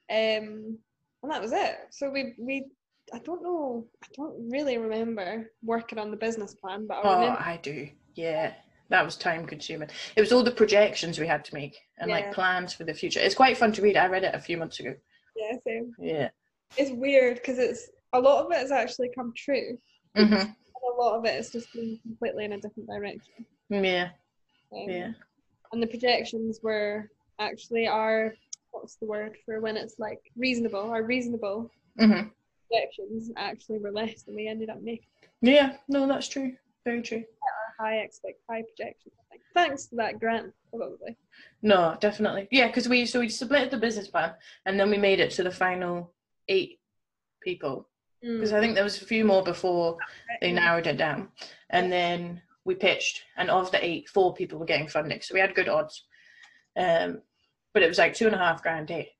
Um 0.09 0.77
and 1.23 1.31
that 1.31 1.41
was 1.41 1.51
it. 1.51 1.75
So 1.91 2.09
we 2.09 2.35
we 2.39 2.65
I 3.13 3.19
don't 3.19 3.43
know 3.43 3.85
I 4.03 4.07
don't 4.15 4.49
really 4.49 4.77
remember 4.77 5.51
working 5.63 5.99
on 5.99 6.11
the 6.11 6.17
business 6.17 6.53
plan, 6.53 6.87
but 6.87 6.97
I 6.97 7.01
oh, 7.03 7.19
remember 7.19 7.41
I 7.41 7.57
do. 7.57 7.89
Yeah 8.15 8.53
that 8.91 9.05
was 9.05 9.15
time 9.15 9.45
consuming. 9.45 9.89
It 10.15 10.21
was 10.21 10.31
all 10.31 10.43
the 10.43 10.51
projections 10.51 11.17
we 11.17 11.25
had 11.25 11.43
to 11.45 11.55
make 11.55 11.79
and 11.97 12.09
yeah. 12.09 12.17
like 12.17 12.33
plans 12.33 12.73
for 12.73 12.83
the 12.83 12.93
future. 12.93 13.19
It's 13.19 13.35
quite 13.35 13.57
fun 13.57 13.71
to 13.73 13.81
read. 13.81 13.97
I 13.97 14.07
read 14.07 14.23
it 14.23 14.35
a 14.35 14.39
few 14.39 14.57
months 14.57 14.79
ago. 14.79 14.93
Yeah, 15.35 15.57
same. 15.65 15.95
Yeah. 15.97 16.29
It's 16.77 16.91
weird 16.91 17.35
because 17.35 17.57
it's 17.57 17.89
a 18.13 18.19
lot 18.19 18.45
of 18.45 18.51
it 18.51 18.57
has 18.57 18.71
actually 18.71 19.09
come 19.15 19.33
true. 19.35 19.77
Mm-hmm. 20.17 20.33
a 20.33 21.01
lot 21.01 21.17
of 21.17 21.25
it 21.25 21.35
has 21.35 21.51
just 21.51 21.71
been 21.73 21.97
completely 22.03 22.43
in 22.43 22.51
a 22.51 22.59
different 22.59 22.89
direction. 22.89 23.45
Yeah. 23.69 24.09
Um, 24.73 24.89
yeah. 24.89 25.11
And 25.71 25.81
the 25.81 25.87
projections 25.87 26.59
were 26.61 27.09
actually 27.39 27.87
our 27.87 28.35
what's 28.71 28.95
the 28.95 29.05
word 29.05 29.37
for 29.45 29.61
when 29.61 29.77
it's 29.77 29.99
like 29.99 30.19
reasonable? 30.35 30.91
Our 30.91 31.03
reasonable 31.03 31.71
mm-hmm. 31.97 32.27
projections 32.69 33.31
actually 33.37 33.79
were 33.79 33.91
less 33.91 34.23
than 34.23 34.35
we 34.35 34.49
ended 34.49 34.69
up 34.69 34.81
making. 34.81 35.07
Yeah, 35.41 35.77
no, 35.87 36.07
that's 36.07 36.27
true. 36.27 36.53
Very 36.83 37.01
true 37.01 37.23
high 37.81 37.97
expect 37.97 38.39
high 38.49 38.63
projections. 38.63 39.13
Thanks 39.53 39.85
to 39.87 39.95
that 39.97 40.19
grant, 40.19 40.53
probably. 40.69 41.17
No, 41.61 41.97
definitely. 41.99 42.47
Yeah, 42.51 42.67
because 42.67 42.87
we 42.87 43.05
so 43.05 43.19
we 43.19 43.29
submitted 43.29 43.71
the 43.71 43.77
business 43.77 44.07
plan 44.07 44.33
and 44.65 44.79
then 44.79 44.89
we 44.89 44.97
made 44.97 45.19
it 45.19 45.31
to 45.31 45.43
the 45.43 45.51
final 45.51 46.13
eight 46.47 46.79
people 47.41 47.87
because 48.21 48.51
mm. 48.51 48.57
I 48.57 48.59
think 48.59 48.75
there 48.75 48.83
was 48.83 49.01
a 49.01 49.05
few 49.05 49.25
more 49.25 49.43
before 49.43 49.97
they 50.41 50.51
narrowed 50.51 50.87
it 50.87 50.97
down, 50.97 51.29
and 51.71 51.91
then 51.91 52.41
we 52.65 52.75
pitched, 52.75 53.23
and 53.37 53.49
of 53.49 53.71
the 53.71 53.83
eight, 53.83 54.07
four 54.09 54.33
people 54.33 54.59
were 54.59 54.65
getting 54.65 54.87
funding, 54.87 55.21
so 55.21 55.33
we 55.33 55.39
had 55.39 55.55
good 55.55 55.67
odds. 55.67 56.05
Um, 56.77 57.21
but 57.73 57.81
it 57.81 57.87
was 57.87 57.97
like 57.97 58.13
two 58.13 58.27
and 58.27 58.35
a 58.35 58.37
half 58.37 58.61
grand 58.61 58.91
a 58.91 59.11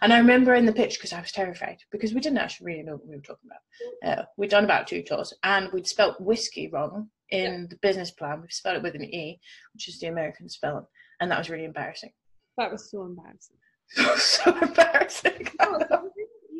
and 0.00 0.12
I 0.12 0.18
remember 0.18 0.54
in 0.54 0.66
the 0.66 0.72
pitch 0.72 0.98
because 0.98 1.12
I 1.12 1.20
was 1.20 1.32
terrified 1.32 1.78
because 1.90 2.14
we 2.14 2.20
didn't 2.20 2.38
actually 2.38 2.66
really 2.66 2.82
know 2.82 2.92
what 2.92 3.06
we 3.06 3.16
were 3.16 3.22
talking 3.22 3.50
about. 3.50 4.18
Uh, 4.18 4.24
we'd 4.36 4.50
done 4.50 4.64
about 4.64 4.86
two 4.86 5.02
tours 5.02 5.34
and 5.42 5.70
we'd 5.72 5.86
spelt 5.86 6.20
whiskey 6.20 6.68
wrong 6.68 7.08
in 7.32 7.52
yeah. 7.52 7.66
the 7.70 7.78
business 7.82 8.10
plan. 8.10 8.40
We've 8.40 8.52
spelled 8.52 8.76
it 8.76 8.82
with 8.82 8.94
an 8.94 9.04
E, 9.04 9.40
which 9.72 9.88
is 9.88 9.98
the 9.98 10.06
American 10.06 10.48
spelling, 10.48 10.86
and 11.20 11.30
that 11.30 11.38
was 11.38 11.50
really 11.50 11.64
embarrassing. 11.64 12.12
That 12.58 12.70
was 12.70 12.90
so 12.90 13.02
embarrassing. 13.02 13.56
so 14.16 14.56
embarrassing. 14.58 15.48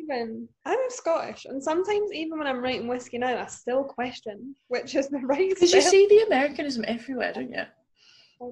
even 0.03 0.47
I'm 0.65 0.77
Scottish, 0.89 1.45
and 1.45 1.63
sometimes 1.63 2.11
even 2.11 2.37
when 2.37 2.47
I'm 2.47 2.61
writing 2.61 2.87
whiskey 2.87 3.17
now, 3.17 3.37
I 3.37 3.45
still 3.47 3.83
question 3.83 4.55
which 4.67 4.95
is 4.95 5.07
the 5.09 5.19
right. 5.19 5.49
Because 5.49 5.73
you 5.73 5.81
see 5.81 6.07
the 6.07 6.25
Americanism 6.27 6.83
everywhere, 6.87 7.33
don't 7.33 7.51
you? 7.51 7.63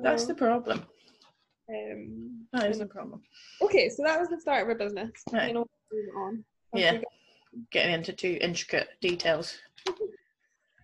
That's 0.02 0.26
the 0.26 0.36
problem. 0.36 0.86
Um, 1.70 2.46
that 2.54 2.70
is 2.70 2.80
a 2.80 2.86
problem. 2.86 3.22
Okay, 3.62 3.90
so 3.90 4.04
that 4.04 4.20
was 4.20 4.30
the 4.30 4.40
start 4.40 4.64
of 4.64 4.70
our 4.70 4.76
business. 4.76 5.12
Right. 5.32 5.50
You 5.50 5.54
know, 5.54 5.66
on. 6.18 6.44
Yeah. 6.74 7.00
Getting 7.72 7.94
into 7.94 8.14
too 8.14 8.38
intricate 8.42 8.90
details. 9.02 9.58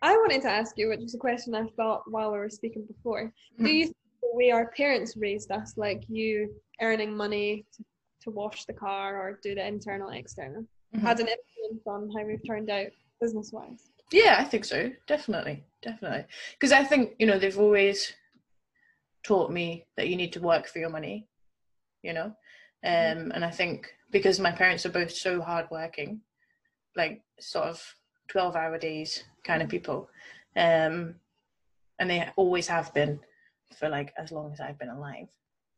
I 0.01 0.13
wanted 0.13 0.41
to 0.43 0.49
ask 0.49 0.77
you, 0.77 0.89
which 0.89 0.99
was 0.99 1.15
a 1.15 1.19
question 1.19 1.55
I 1.55 1.65
thought 1.75 2.03
while 2.09 2.31
we 2.31 2.37
were 2.37 2.49
speaking 2.49 2.85
before. 2.85 3.23
Mm-hmm. 3.23 3.65
Do 3.65 3.71
you 3.71 3.85
think 3.85 3.97
the 4.21 4.29
way 4.33 4.51
our 4.51 4.67
parents 4.71 5.15
raised 5.17 5.51
us, 5.51 5.73
like 5.77 6.03
you 6.07 6.53
earning 6.81 7.15
money 7.15 7.65
to, 7.75 7.83
to 8.23 8.31
wash 8.31 8.65
the 8.65 8.73
car 8.73 9.17
or 9.17 9.39
do 9.41 9.55
the 9.55 9.65
internal 9.65 10.09
external, 10.09 10.61
mm-hmm. 10.61 11.05
had 11.05 11.19
an 11.19 11.27
influence 11.27 11.87
on 11.87 12.11
how 12.15 12.25
we've 12.25 12.45
turned 12.45 12.69
out 12.69 12.87
business 13.19 13.51
wise? 13.51 13.89
Yeah, 14.11 14.37
I 14.39 14.43
think 14.43 14.65
so. 14.65 14.91
Definitely, 15.07 15.63
definitely. 15.81 16.25
Because 16.53 16.71
I 16.71 16.83
think 16.83 17.13
you 17.19 17.25
know 17.25 17.39
they've 17.39 17.59
always 17.59 18.13
taught 19.23 19.51
me 19.51 19.85
that 19.97 20.07
you 20.07 20.15
need 20.15 20.33
to 20.33 20.39
work 20.39 20.67
for 20.67 20.79
your 20.79 20.89
money, 20.89 21.27
you 22.01 22.13
know? 22.13 22.33
Mm-hmm. 22.85 23.19
Um, 23.19 23.31
and 23.31 23.43
I 23.43 23.51
think 23.51 23.91
because 24.11 24.39
my 24.39 24.51
parents 24.51 24.85
are 24.85 24.91
both 24.91 25.11
so 25.11 25.41
hardworking, 25.41 26.21
like 26.95 27.21
sort 27.39 27.65
of 27.65 27.83
12 28.29 28.55
hour 28.55 28.77
days 28.77 29.23
kind 29.47 29.61
of 29.63 29.69
people, 29.69 30.09
um, 30.55 31.15
and 31.99 32.09
they 32.09 32.29
always 32.35 32.67
have 32.67 32.93
been 32.93 33.19
for 33.77 33.89
like 33.89 34.13
as 34.17 34.31
long 34.31 34.51
as 34.53 34.59
I've 34.59 34.79
been 34.79 34.89
alive, 34.89 35.27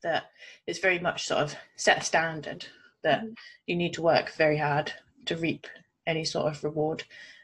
that 0.04 0.26
it's 0.68 0.80
very 0.80 1.00
much 1.00 1.28
sort 1.28 1.42
of 1.42 1.56
set 1.76 2.02
a 2.02 2.04
standard 2.04 2.66
that 3.04 3.22
mm-hmm. 3.22 3.34
you 3.68 3.76
need 3.76 3.94
to 3.94 4.02
work 4.02 4.34
very 4.34 4.58
hard 4.58 4.92
to 5.26 5.38
reap 5.38 5.68
any 6.08 6.26
sort 6.26 6.52
of 6.52 6.64
reward. 6.64 7.04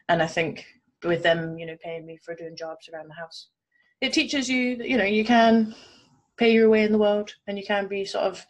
And 0.10 0.22
I 0.22 0.28
think 0.28 0.66
with 1.04 1.24
them, 1.24 1.58
you 1.58 1.66
know, 1.66 1.78
paying 1.84 2.06
me 2.06 2.18
for 2.18 2.36
doing 2.36 2.56
jobs 2.56 2.90
around 2.90 3.10
the 3.10 3.16
house, 3.16 3.50
it 4.02 4.14
teaches 4.14 4.50
you 4.50 4.78
that, 4.78 4.90
you 4.90 4.98
know, 4.98 5.06
you 5.06 5.24
can 5.24 5.76
pay 6.38 6.52
your 6.52 6.70
way 6.70 6.84
in 6.84 6.92
the 6.92 6.98
world 6.98 7.34
and 7.48 7.58
you 7.58 7.66
can 7.66 7.88
be 7.88 8.06
sort 8.06 8.26
of 8.26 8.46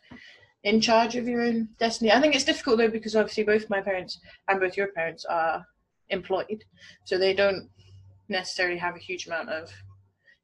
in 0.64 0.82
charge 0.82 1.16
of 1.16 1.28
your 1.28 1.42
own 1.42 1.70
destiny. 1.80 2.12
I 2.12 2.20
think 2.20 2.36
it's 2.36 2.44
difficult 2.44 2.80
though 2.80 2.90
because 2.90 3.16
obviously 3.16 3.44
both 3.44 3.70
my 3.70 3.82
parents 3.82 4.20
and 4.48 4.60
both 4.60 4.76
your 4.76 4.88
parents 4.88 5.24
are 5.26 5.66
employed, 6.10 6.64
so 7.04 7.18
they 7.18 7.34
don't 7.34 7.70
necessarily 8.30 8.78
have 8.78 8.96
a 8.96 9.00
huge 9.00 9.28
amount 9.28 9.50
of 9.50 9.72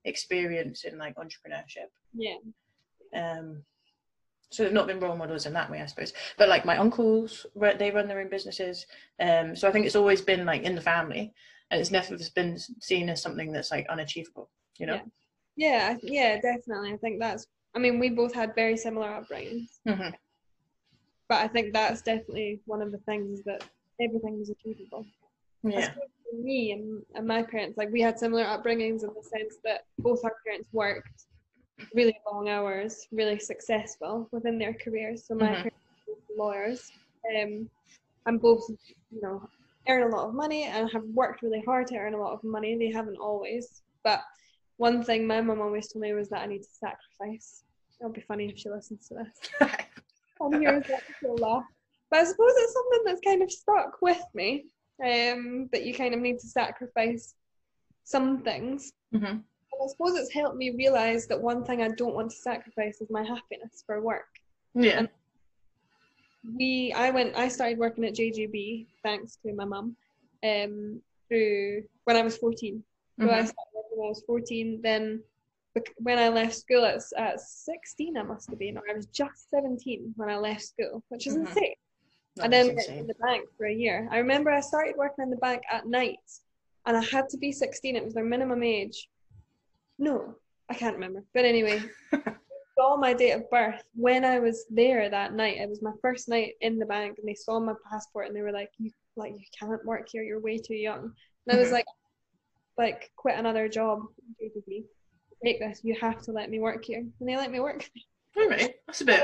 experience 0.05 0.83
in 0.83 0.97
like 0.97 1.15
entrepreneurship. 1.15 1.89
Yeah. 2.13 2.37
Um. 3.15 3.63
So 4.49 4.63
they've 4.63 4.73
not 4.73 4.87
been 4.87 4.99
role 4.99 5.15
models 5.15 5.45
in 5.45 5.53
that 5.53 5.71
way, 5.71 5.81
I 5.81 5.85
suppose. 5.85 6.11
But 6.37 6.49
like 6.49 6.65
my 6.65 6.77
uncles, 6.77 7.45
they 7.55 7.91
run 7.91 8.07
their 8.07 8.19
own 8.19 8.29
businesses. 8.29 8.85
Um. 9.19 9.55
So 9.55 9.67
I 9.67 9.71
think 9.71 9.85
it's 9.85 9.95
always 9.95 10.21
been 10.21 10.45
like 10.45 10.63
in 10.63 10.75
the 10.75 10.81
family, 10.81 11.33
and 11.69 11.79
it's 11.79 11.91
never 11.91 12.17
been 12.35 12.57
seen 12.79 13.09
as 13.09 13.21
something 13.21 13.51
that's 13.51 13.71
like 13.71 13.87
unachievable. 13.89 14.49
You 14.77 14.87
know. 14.87 14.93
Yeah. 14.95 15.01
Yeah, 15.57 15.97
yeah, 16.01 16.35
definitely. 16.39 16.93
I 16.93 16.97
think 16.97 17.19
that's. 17.19 17.45
I 17.75 17.79
mean, 17.79 17.99
we 17.99 18.09
both 18.09 18.33
had 18.33 18.55
very 18.55 18.77
similar 18.77 19.07
upbringings, 19.07 19.79
mm-hmm. 19.87 20.09
but 21.29 21.37
I 21.37 21.47
think 21.47 21.73
that's 21.73 22.01
definitely 22.01 22.61
one 22.65 22.81
of 22.81 22.91
the 22.91 22.97
things 22.99 23.41
that 23.45 23.63
everything 24.01 24.39
was 24.39 24.49
achievable. 24.49 25.05
Yeah. 25.63 25.91
For 25.91 26.37
me 26.41 26.71
and, 26.71 27.01
and 27.15 27.27
my 27.27 27.43
parents, 27.43 27.77
like 27.77 27.91
we 27.91 28.01
had 28.01 28.17
similar 28.17 28.43
upbringings 28.45 29.03
in 29.03 29.09
the 29.09 29.23
sense 29.23 29.57
that 29.63 29.81
both 29.99 30.23
our 30.23 30.35
parents 30.45 30.69
worked 30.71 31.25
really 31.93 32.15
long 32.31 32.49
hours, 32.49 33.07
really 33.11 33.39
successful 33.39 34.29
within 34.31 34.57
their 34.57 34.73
careers. 34.73 35.25
So 35.25 35.35
my 35.35 35.47
mm-hmm. 35.47 35.53
parents 35.55 35.77
were 36.07 36.45
lawyers, 36.45 36.91
um, 37.35 37.69
and 38.25 38.41
both, 38.41 38.63
you 39.11 39.21
know, 39.21 39.47
earn 39.87 40.03
a 40.03 40.15
lot 40.15 40.27
of 40.27 40.33
money 40.33 40.63
and 40.63 40.89
have 40.91 41.03
worked 41.13 41.41
really 41.41 41.63
hard 41.65 41.87
to 41.87 41.97
earn 41.97 42.13
a 42.13 42.21
lot 42.21 42.33
of 42.33 42.43
money. 42.43 42.77
They 42.77 42.91
haven't 42.91 43.17
always, 43.17 43.81
but 44.03 44.21
one 44.77 45.03
thing 45.03 45.27
my 45.27 45.41
mum 45.41 45.61
always 45.61 45.91
told 45.91 46.03
me 46.03 46.13
was 46.13 46.29
that 46.29 46.41
I 46.41 46.45
need 46.45 46.63
to 46.63 46.69
sacrifice. 46.69 47.63
It'll 47.99 48.11
be 48.11 48.21
funny 48.21 48.49
if 48.49 48.57
she 48.57 48.69
listens 48.69 49.07
to 49.07 49.15
this. 49.15 49.69
here's 50.59 50.87
that 50.87 51.03
she'll 51.19 51.35
laugh. 51.35 51.63
But 52.09 52.21
I 52.21 52.23
suppose 52.23 52.51
it's 52.55 52.73
something 52.73 53.01
that's 53.05 53.21
kind 53.21 53.41
of 53.41 53.51
stuck 53.51 54.01
with 54.01 54.23
me. 54.33 54.65
Um, 54.99 55.67
that 55.71 55.83
you 55.83 55.93
kind 55.93 56.13
of 56.13 56.19
need 56.19 56.39
to 56.39 56.47
sacrifice 56.47 57.33
some 58.03 58.43
things. 58.43 58.93
Mm-hmm. 59.13 59.37
I 59.37 59.87
suppose 59.87 60.15
it's 60.15 60.31
helped 60.31 60.57
me 60.57 60.71
realize 60.71 61.27
that 61.27 61.41
one 61.41 61.63
thing 61.63 61.81
I 61.81 61.89
don't 61.89 62.13
want 62.13 62.29
to 62.29 62.35
sacrifice 62.35 63.01
is 63.01 63.09
my 63.09 63.23
happiness 63.23 63.83
for 63.85 63.99
work. 64.01 64.27
Yeah. 64.75 64.99
And 64.99 65.09
we, 66.55 66.93
I 66.95 67.09
went, 67.09 67.35
I 67.35 67.47
started 67.47 67.79
working 67.79 68.05
at 68.05 68.15
JGB 68.15 68.87
thanks 69.03 69.37
to 69.43 69.53
my 69.53 69.65
mum, 69.65 69.95
um, 70.43 71.01
through 71.27 71.83
when 72.03 72.15
I 72.15 72.21
was 72.21 72.37
14. 72.37 72.83
So 73.19 73.25
mm-hmm. 73.25 73.33
I 73.33 73.37
started 73.37 73.55
when 73.95 74.05
I 74.05 74.09
was 74.09 74.23
14. 74.27 74.81
Then 74.83 75.23
when 75.97 76.19
I 76.19 76.29
left 76.29 76.55
school 76.55 76.85
at, 76.85 77.01
at 77.17 77.39
16, 77.39 78.17
I 78.17 78.23
must 78.23 78.49
have 78.49 78.59
been, 78.59 78.77
or 78.77 78.83
I 78.89 78.95
was 78.95 79.07
just 79.07 79.49
17 79.49 80.13
when 80.15 80.29
I 80.29 80.37
left 80.37 80.63
school, 80.63 81.03
which 81.09 81.27
is 81.27 81.35
mm-hmm. 81.35 81.47
insane. 81.47 81.75
That 82.35 82.45
and 82.45 82.53
then 82.53 82.69
in 82.69 83.07
the 83.07 83.15
bank 83.15 83.47
for 83.57 83.65
a 83.67 83.73
year. 83.73 84.07
I 84.11 84.17
remember 84.17 84.51
I 84.51 84.61
started 84.61 84.95
working 84.97 85.23
in 85.23 85.29
the 85.29 85.37
bank 85.37 85.63
at 85.71 85.85
night 85.85 86.19
and 86.85 86.95
I 86.95 87.03
had 87.03 87.29
to 87.29 87.37
be 87.37 87.51
16. 87.51 87.95
It 87.95 88.03
was 88.03 88.13
their 88.13 88.23
minimum 88.23 88.63
age. 88.63 89.09
No, 89.99 90.35
I 90.69 90.73
can't 90.73 90.95
remember. 90.95 91.23
But 91.33 91.45
anyway, 91.45 91.81
saw 92.77 92.97
my 92.97 93.13
date 93.13 93.33
of 93.33 93.49
birth 93.49 93.83
when 93.95 94.23
I 94.23 94.39
was 94.39 94.65
there 94.69 95.09
that 95.09 95.33
night. 95.33 95.57
It 95.57 95.69
was 95.69 95.81
my 95.81 95.91
first 96.01 96.29
night 96.29 96.53
in 96.61 96.79
the 96.79 96.85
bank 96.85 97.17
and 97.19 97.27
they 97.27 97.35
saw 97.35 97.59
my 97.59 97.73
passport 97.89 98.27
and 98.27 98.35
they 98.35 98.41
were 98.41 98.51
like, 98.51 98.71
You 98.77 98.91
like 99.17 99.33
you 99.33 99.45
can't 99.57 99.85
work 99.85 100.07
here, 100.09 100.23
you're 100.23 100.39
way 100.39 100.57
too 100.57 100.75
young. 100.75 101.11
And 101.47 101.57
I 101.57 101.59
was 101.59 101.67
mm-hmm. 101.67 101.75
like, 101.75 101.85
like 102.77 103.11
quit 103.17 103.37
another 103.37 103.67
job 103.67 104.03
take 105.43 105.59
this. 105.59 105.81
You 105.83 105.95
have 105.99 106.21
to 106.23 106.31
let 106.31 106.49
me 106.49 106.59
work 106.59 106.85
here. 106.85 106.99
And 106.99 107.29
they 107.29 107.35
let 107.35 107.51
me 107.51 107.59
work. 107.59 107.89
All 108.37 108.47
right. 108.47 108.75
That's 108.87 109.01
a 109.01 109.05
bit 109.05 109.23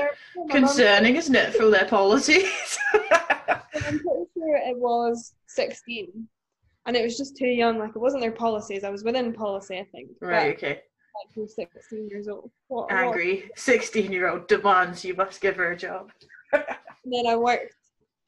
concerning, 0.50 1.16
isn't 1.16 1.34
it, 1.34 1.54
for 1.54 1.70
their 1.70 1.86
policies? 1.86 2.78
I'm 2.94 3.00
pretty 3.72 4.26
sure 4.34 4.56
it 4.56 4.76
was 4.76 5.34
16. 5.46 6.28
And 6.86 6.96
it 6.96 7.02
was 7.02 7.16
just 7.16 7.36
too 7.36 7.46
young. 7.46 7.78
Like, 7.78 7.90
it 7.90 7.98
wasn't 7.98 8.22
their 8.22 8.32
policies. 8.32 8.84
I 8.84 8.90
was 8.90 9.04
within 9.04 9.32
policy, 9.32 9.78
I 9.78 9.84
think. 9.92 10.10
Right, 10.20 10.56
okay. 10.56 10.68
Like, 11.24 11.36
you're 11.36 11.48
16 11.48 12.08
years 12.08 12.28
old. 12.28 12.50
What, 12.68 12.90
Angry 12.92 13.50
16 13.56 14.12
year 14.12 14.28
old 14.28 14.46
demands 14.46 15.04
you 15.04 15.14
must 15.14 15.40
give 15.40 15.56
her 15.56 15.72
a 15.72 15.76
job. 15.76 16.10
then 16.52 17.26
I 17.26 17.36
worked 17.36 17.74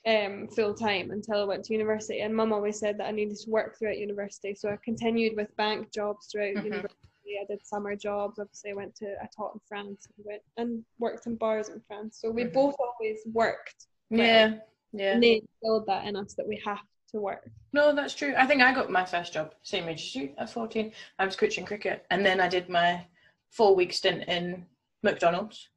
um, 0.06 0.48
full 0.48 0.74
time 0.74 1.10
until 1.10 1.42
I 1.42 1.44
went 1.44 1.64
to 1.66 1.72
university. 1.72 2.20
And 2.20 2.34
mum 2.34 2.52
always 2.52 2.78
said 2.78 2.98
that 2.98 3.06
I 3.06 3.12
needed 3.12 3.36
to 3.38 3.50
work 3.50 3.78
throughout 3.78 3.98
university. 3.98 4.54
So 4.54 4.70
I 4.70 4.78
continued 4.84 5.36
with 5.36 5.54
bank 5.56 5.92
jobs 5.92 6.28
throughout 6.30 6.56
Mhm. 6.56 6.64
university. 6.64 6.94
I 7.40 7.44
did 7.46 7.64
summer 7.66 7.94
jobs. 7.96 8.38
Obviously, 8.38 8.70
I 8.70 8.74
went 8.74 8.94
to 8.96 9.14
I 9.22 9.28
taught 9.34 9.54
in 9.54 9.60
France 9.68 10.06
and 10.16 10.26
went 10.26 10.42
and 10.56 10.84
worked 10.98 11.26
in 11.26 11.36
bars 11.36 11.68
in 11.68 11.80
France. 11.86 12.18
So 12.20 12.30
we 12.30 12.44
both 12.44 12.76
always 12.78 13.18
worked. 13.32 13.86
Yeah, 14.10 14.56
yeah. 14.92 15.14
And 15.14 15.22
they 15.22 15.42
instilled 15.42 15.86
that 15.86 16.06
in 16.06 16.16
us 16.16 16.34
that 16.34 16.48
we 16.48 16.60
have 16.64 16.80
to 17.12 17.20
work. 17.20 17.48
No, 17.72 17.94
that's 17.94 18.14
true. 18.14 18.34
I 18.36 18.46
think 18.46 18.62
I 18.62 18.74
got 18.74 18.90
my 18.90 19.04
first 19.04 19.32
job 19.32 19.54
same 19.62 19.88
age 19.88 20.00
as 20.02 20.14
you 20.14 20.30
at 20.38 20.50
14. 20.50 20.92
I 21.18 21.24
was 21.24 21.36
coaching 21.36 21.64
cricket, 21.64 22.04
and 22.10 22.24
then 22.24 22.40
I 22.40 22.48
did 22.48 22.68
my 22.68 23.06
four 23.50 23.74
week 23.74 23.92
stint 23.92 24.24
in 24.28 24.64
McDonald's, 25.02 25.68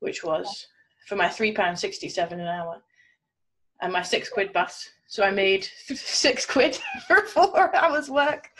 which 0.00 0.24
was 0.24 0.66
for 1.06 1.16
my 1.16 1.28
three 1.28 1.52
pound 1.52 1.78
sixty 1.78 2.08
seven 2.08 2.40
an 2.40 2.48
hour, 2.48 2.82
and 3.80 3.92
my 3.92 4.02
six 4.02 4.28
quid 4.28 4.52
bus. 4.52 4.88
So 5.06 5.22
I 5.22 5.30
made 5.30 5.64
six 5.86 6.46
quid 6.46 6.78
for 7.06 7.22
four 7.26 7.74
hours 7.74 8.10
work, 8.10 8.50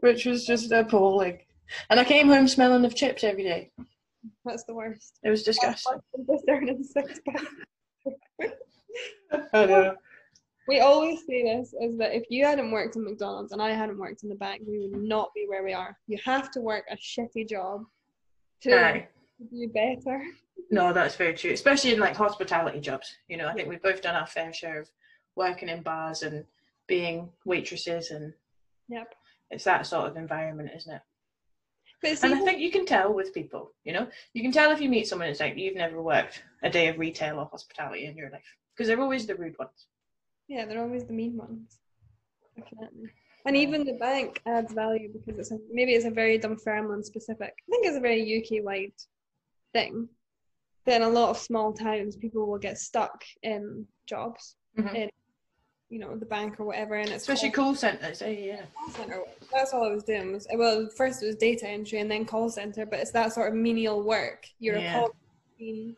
which 0.00 0.26
was 0.26 0.44
just 0.44 0.72
appalling. 0.72 1.40
And 1.88 1.98
I 2.00 2.04
came 2.04 2.28
home 2.28 2.48
smelling 2.48 2.84
of 2.84 2.94
chips 2.94 3.24
every 3.24 3.44
day. 3.44 3.70
That's 4.44 4.64
the 4.64 4.74
worst. 4.74 5.18
It 5.22 5.30
was 5.30 5.42
disgusting. 5.42 5.98
Just 6.30 6.44
earning 6.48 6.82
six 6.82 7.20
pounds. 7.26 8.52
I 9.52 9.66
know. 9.66 9.94
We 10.68 10.80
always 10.80 11.20
say 11.26 11.42
this 11.42 11.74
is 11.80 11.96
that 11.98 12.14
if 12.14 12.24
you 12.28 12.44
hadn't 12.44 12.70
worked 12.70 12.96
in 12.96 13.04
McDonald's 13.04 13.52
and 13.52 13.62
I 13.62 13.70
hadn't 13.70 13.98
worked 13.98 14.22
in 14.22 14.28
the 14.28 14.34
bank, 14.36 14.62
we 14.66 14.78
would 14.80 15.02
not 15.02 15.30
be 15.34 15.46
where 15.48 15.64
we 15.64 15.72
are. 15.72 15.96
You 16.06 16.18
have 16.24 16.50
to 16.52 16.60
work 16.60 16.84
a 16.90 16.96
shitty 16.96 17.48
job 17.48 17.84
to 18.62 18.72
Aye. 18.78 19.08
do 19.50 19.68
better. 19.68 20.22
No, 20.70 20.92
that's 20.92 21.16
very 21.16 21.34
true. 21.34 21.50
Especially 21.52 21.92
in 21.92 21.98
like 21.98 22.14
hospitality 22.14 22.78
jobs. 22.80 23.16
You 23.28 23.36
know, 23.38 23.48
I 23.48 23.54
think 23.54 23.68
we've 23.68 23.82
both 23.82 24.02
done 24.02 24.14
our 24.14 24.26
fair 24.26 24.52
share 24.52 24.80
of 24.80 24.88
working 25.34 25.68
in 25.68 25.82
bars 25.82 26.22
and 26.22 26.44
being 26.86 27.30
waitresses, 27.44 28.10
and 28.10 28.32
Yep. 28.88 29.14
it's 29.50 29.64
that 29.64 29.86
sort 29.86 30.08
of 30.10 30.16
environment, 30.16 30.70
isn't 30.76 30.92
it? 30.94 31.02
And 32.02 32.34
I 32.34 32.40
think 32.40 32.60
you 32.60 32.70
can 32.70 32.86
tell 32.86 33.12
with 33.12 33.34
people. 33.34 33.72
You 33.84 33.92
know, 33.92 34.08
you 34.32 34.42
can 34.42 34.52
tell 34.52 34.70
if 34.70 34.80
you 34.80 34.88
meet 34.88 35.06
someone 35.08 35.28
it's 35.28 35.40
like 35.40 35.56
you've 35.56 35.76
never 35.76 36.00
worked 36.02 36.42
a 36.62 36.70
day 36.70 36.88
of 36.88 36.98
retail 36.98 37.38
or 37.38 37.46
hospitality 37.46 38.06
in 38.06 38.16
your 38.16 38.30
life 38.30 38.42
because 38.74 38.88
they're 38.88 39.00
always 39.00 39.26
the 39.26 39.34
rude 39.34 39.58
ones. 39.58 39.86
yeah, 40.48 40.64
they're 40.64 40.80
always 40.82 41.04
the 41.04 41.12
mean 41.12 41.36
ones. 41.36 41.78
Definitely. 42.56 43.10
And 43.46 43.56
even 43.56 43.84
the 43.84 43.94
bank 43.94 44.40
adds 44.46 44.72
value 44.72 45.10
because 45.12 45.38
it's 45.38 45.50
a, 45.50 45.58
maybe 45.72 45.92
it's 45.94 46.04
a 46.04 46.10
very 46.10 46.38
Dunfermline 46.38 47.02
specific. 47.04 47.54
I 47.58 47.70
think 47.70 47.86
it's 47.86 47.96
a 47.96 48.00
very 48.00 48.22
UK 48.38 48.64
wide 48.64 48.92
thing. 49.72 50.08
Then 50.86 51.02
a 51.02 51.08
lot 51.08 51.30
of 51.30 51.38
small 51.38 51.72
towns, 51.72 52.16
people 52.16 52.46
will 52.46 52.58
get 52.58 52.78
stuck 52.78 53.24
in 53.42 53.86
jobs, 54.06 54.56
Mhm. 54.78 54.94
in 54.94 55.10
you 55.90 55.98
know 55.98 56.16
the 56.16 56.24
bank 56.26 56.58
or 56.60 56.64
whatever, 56.64 56.94
and 56.94 57.08
it's 57.08 57.22
Especially 57.24 57.50
call 57.50 57.66
call 57.66 57.74
centres. 57.74 58.22
eh, 58.22 58.30
yeah. 58.30 58.62
center. 58.92 59.20
That's 59.52 59.72
all 59.74 59.84
I 59.84 59.90
was 59.92 60.04
doing. 60.04 60.32
Was 60.32 60.46
well, 60.54 60.88
first 60.96 61.22
it 61.22 61.26
was 61.26 61.36
data 61.36 61.68
entry 61.68 61.98
and 61.98 62.10
then 62.10 62.24
call 62.24 62.48
center, 62.48 62.86
but 62.86 63.00
it's 63.00 63.10
that 63.10 63.32
sort 63.32 63.48
of 63.48 63.54
menial 63.54 64.02
work. 64.02 64.46
You're 64.60 64.78
Yeah. 64.78 64.96
a 64.96 65.00
call, 65.00 65.10
you 65.58 65.96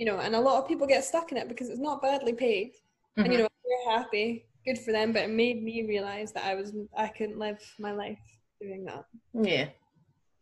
know, 0.00 0.18
and 0.18 0.34
a 0.34 0.40
lot 0.40 0.60
of 0.62 0.66
people 0.68 0.86
get 0.86 1.04
stuck 1.04 1.30
in 1.30 1.38
it 1.38 1.48
because 1.48 1.68
it's 1.70 1.78
not 1.80 2.02
badly 2.02 2.32
paid. 2.32 2.72
and 3.16 3.28
you 3.32 3.34
Mhm. 3.38 3.42
know 3.42 3.48
they're 3.64 3.96
happy 3.96 4.44
good 4.64 4.76
for 4.76 4.90
them 4.90 5.12
but 5.12 5.22
it 5.22 5.30
made 5.30 5.62
me 5.62 5.84
realize 5.86 6.32
that 6.32 6.44
i 6.44 6.52
was 6.56 6.72
i 6.96 7.06
couldn't 7.06 7.38
live 7.38 7.60
my 7.78 7.92
life 7.92 8.18
doing 8.60 8.84
that 8.84 9.04
Yeah. 9.32 9.68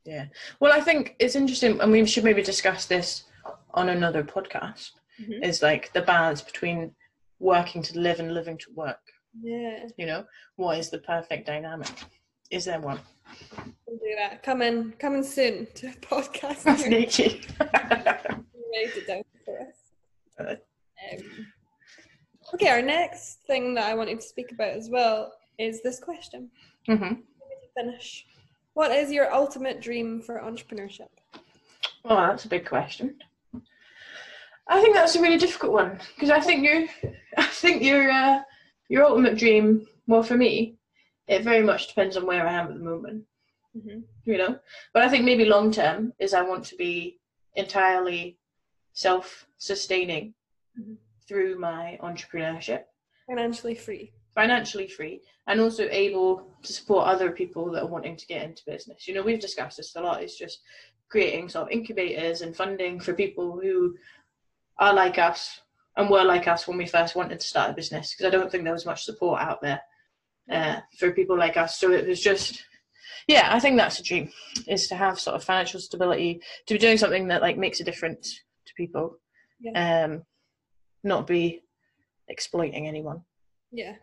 Yeah. 0.07 0.27
Well, 0.59 0.73
I 0.73 0.81
think 0.81 1.15
it's 1.19 1.37
interesting, 1.37 1.79
and 1.83 1.93
we 1.93 2.07
should 2.07 2.25
maybe 2.25 2.43
discuss 2.43 2.87
this 2.87 3.25
on 3.75 3.91
another 3.91 4.25
podcast. 4.25 4.93
Mhm. 5.21 5.45
Is 5.45 5.61
like 5.63 5.93
the 5.93 6.01
balance 6.01 6.41
between 6.41 6.95
working 7.43 7.83
to 7.83 7.99
live 7.99 8.21
and 8.21 8.33
living 8.33 8.57
to 8.59 8.67
work. 8.75 9.01
yeah 9.43 9.87
You 9.97 10.07
know, 10.07 10.25
what 10.57 10.79
is 10.79 10.89
the 10.91 10.99
perfect 10.99 11.47
dynamic? 11.47 11.91
Is 12.51 12.65
there 12.65 12.81
one? 12.81 13.01
we'll 13.87 13.97
do 13.99 14.15
that 14.17 14.43
come 14.43 14.63
in 14.63 14.93
coming 14.99 15.23
soon 15.25 15.67
to 15.75 15.89
a 15.89 15.93
podcast 16.13 16.63
That's 16.63 16.83
You're 16.83 16.91
Nietzsche. 16.91 17.43
down 19.07 19.23
for 19.45 19.61
us 19.61 19.77
Uh. 20.41 20.55
um, 21.13 21.47
okay 22.55 22.69
our 22.69 22.81
next 22.83 23.41
thing 23.47 23.75
that 23.75 23.85
i 23.85 23.95
wanted 23.95 24.21
to 24.21 24.27
speak 24.27 24.53
about 24.53 24.71
as 24.71 24.89
well 24.91 25.33
is 25.59 25.83
this 25.83 25.99
question 26.01 26.49
hmm 26.87 27.15
finish 27.77 28.25
what 28.75 28.91
is 28.93 29.11
your 29.11 29.33
ultimate 29.35 29.81
dream 29.81 30.21
for 30.23 30.41
entrepreneurship 30.41 31.09
Well, 32.05 32.17
that's 32.19 32.45
a 32.45 32.49
big 32.49 32.67
question. 32.67 33.17
I 34.69 34.81
think 34.81 34.95
that's 34.95 35.17
a 35.17 35.21
really 35.21 35.39
difficult 35.39 35.73
one 35.73 35.99
because 36.15 36.31
I 36.31 36.41
think 36.41 36.65
you, 36.65 36.89
I 37.37 37.47
think 37.47 37.83
your 37.83 38.11
uh, 38.11 38.41
your 38.89 39.05
ultimate 39.05 39.39
dream. 39.39 39.87
Well, 40.07 40.23
for 40.23 40.37
me, 40.37 40.77
it 41.29 41.43
very 41.43 41.63
much 41.63 41.89
depends 41.89 42.17
on 42.17 42.27
where 42.27 42.47
I 42.47 42.53
am 42.55 42.69
at 42.69 42.75
the 42.75 42.85
moment. 42.85 43.25
mm-hmm. 43.77 44.01
You 44.25 44.39
know, 44.39 44.59
but 44.93 45.03
I 45.03 45.09
think 45.09 45.25
maybe 45.25 45.45
long 45.45 45.71
term 45.73 46.13
is 46.19 46.35
I 46.35 46.43
want 46.43 46.65
to 46.67 46.77
be 46.77 47.19
entirely 47.57 48.39
self-sustaining 48.93 50.35
Mhm. 50.79 50.97
through 51.29 51.59
my 51.59 51.99
entrepreneurship, 52.03 52.85
financially 53.27 53.75
free 53.75 54.13
financially 54.35 54.89
free, 54.89 55.21
and 55.47 55.61
also 55.61 55.87
able 55.91 56.57
to 56.63 56.73
support 56.73 57.07
other 57.07 57.31
people 57.31 57.71
that 57.71 57.83
are 57.83 57.87
wanting 57.87 58.17
to 58.17 58.27
get 58.27 58.43
into 58.43 58.63
business. 58.67 59.07
You 59.07 59.15
know, 59.15 59.23
we've 59.23 59.41
discussed 59.41 59.77
this 59.77 59.95
a 59.95 60.01
lot. 60.01 60.23
It's 60.23 60.39
just 60.39 60.61
creating 61.11 61.51
sort 61.51 61.67
of 61.67 61.71
incubators 61.71 62.41
and 62.41 62.57
funding 62.57 62.99
for 62.99 63.13
people 63.13 63.61
who 63.61 63.95
are 64.79 64.95
like 64.95 65.19
us 65.19 65.61
and 65.97 66.09
were 66.11 66.25
like 66.25 66.49
us 66.49 66.67
when 66.67 66.79
we 66.79 66.87
first 66.87 67.15
wanted 67.17 67.39
to 67.41 67.47
start 67.47 67.71
a 67.71 67.75
business 67.75 68.15
because 68.15 68.27
I 68.27 68.37
don't 68.37 68.51
think 68.51 68.65
there 68.65 68.73
was 68.73 68.87
much 68.87 69.05
support 69.05 69.41
out 69.41 69.61
there 69.63 69.81
uh, 70.51 70.81
for 70.99 71.13
people 71.13 71.39
like 71.39 71.57
us. 71.57 71.79
So 71.79 71.93
it 71.93 72.07
was 72.09 72.21
just, 72.21 72.65
yeah, 73.29 73.49
I 73.53 73.61
think 73.61 73.77
that's 73.77 73.99
a 74.01 74.03
dream 74.03 74.31
is 74.67 74.89
to 74.89 74.95
have 74.97 75.21
sort 75.21 75.37
of 75.37 75.45
financial 75.45 75.81
stability, 75.81 76.41
to 76.67 76.75
be 76.75 76.79
doing 76.79 76.97
something 76.99 77.29
that 77.29 77.43
like 77.43 77.59
makes 77.59 77.81
a 77.81 77.85
difference 77.85 78.41
to 78.67 78.75
people, 78.75 79.19
um, 79.77 80.23
not 81.05 81.27
be 81.27 81.61
exploiting 82.29 82.87
anyone. 82.87 83.21
yeah 83.73 83.95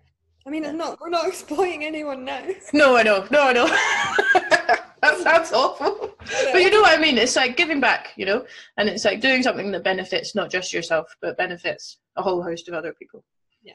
i 0.46 0.50
mean 0.50 0.64
it's 0.64 0.74
not 0.74 1.00
we're 1.02 1.10
not 1.10 1.28
exploiting 1.34 1.84
anyone 1.86 2.24
now 2.26 2.42
No, 2.74 2.96
I 2.98 3.04
know, 3.04 3.26
no, 3.32 3.42
I 3.44 3.54
know. 3.54 3.68
that 5.02 5.18
sounds 5.24 5.52
awful. 5.54 6.09
But 6.20 6.62
you 6.62 6.70
know 6.70 6.82
what 6.82 6.98
I 6.98 7.02
mean? 7.02 7.18
It's 7.18 7.36
like 7.36 7.56
giving 7.56 7.80
back, 7.80 8.14
you 8.18 8.26
know, 8.26 8.46
and 8.78 8.90
it's 8.90 9.06
like 9.06 9.22
doing 9.22 9.42
something 9.42 9.72
that 9.72 9.84
benefits 9.84 10.36
not 10.36 10.52
just 10.52 10.74
yourself, 10.74 11.16
but 11.22 11.38
benefits 11.38 11.98
a 12.18 12.22
whole 12.22 12.44
host 12.44 12.68
of 12.68 12.74
other 12.74 12.94
people. 12.94 13.24
Yeah. 13.64 13.74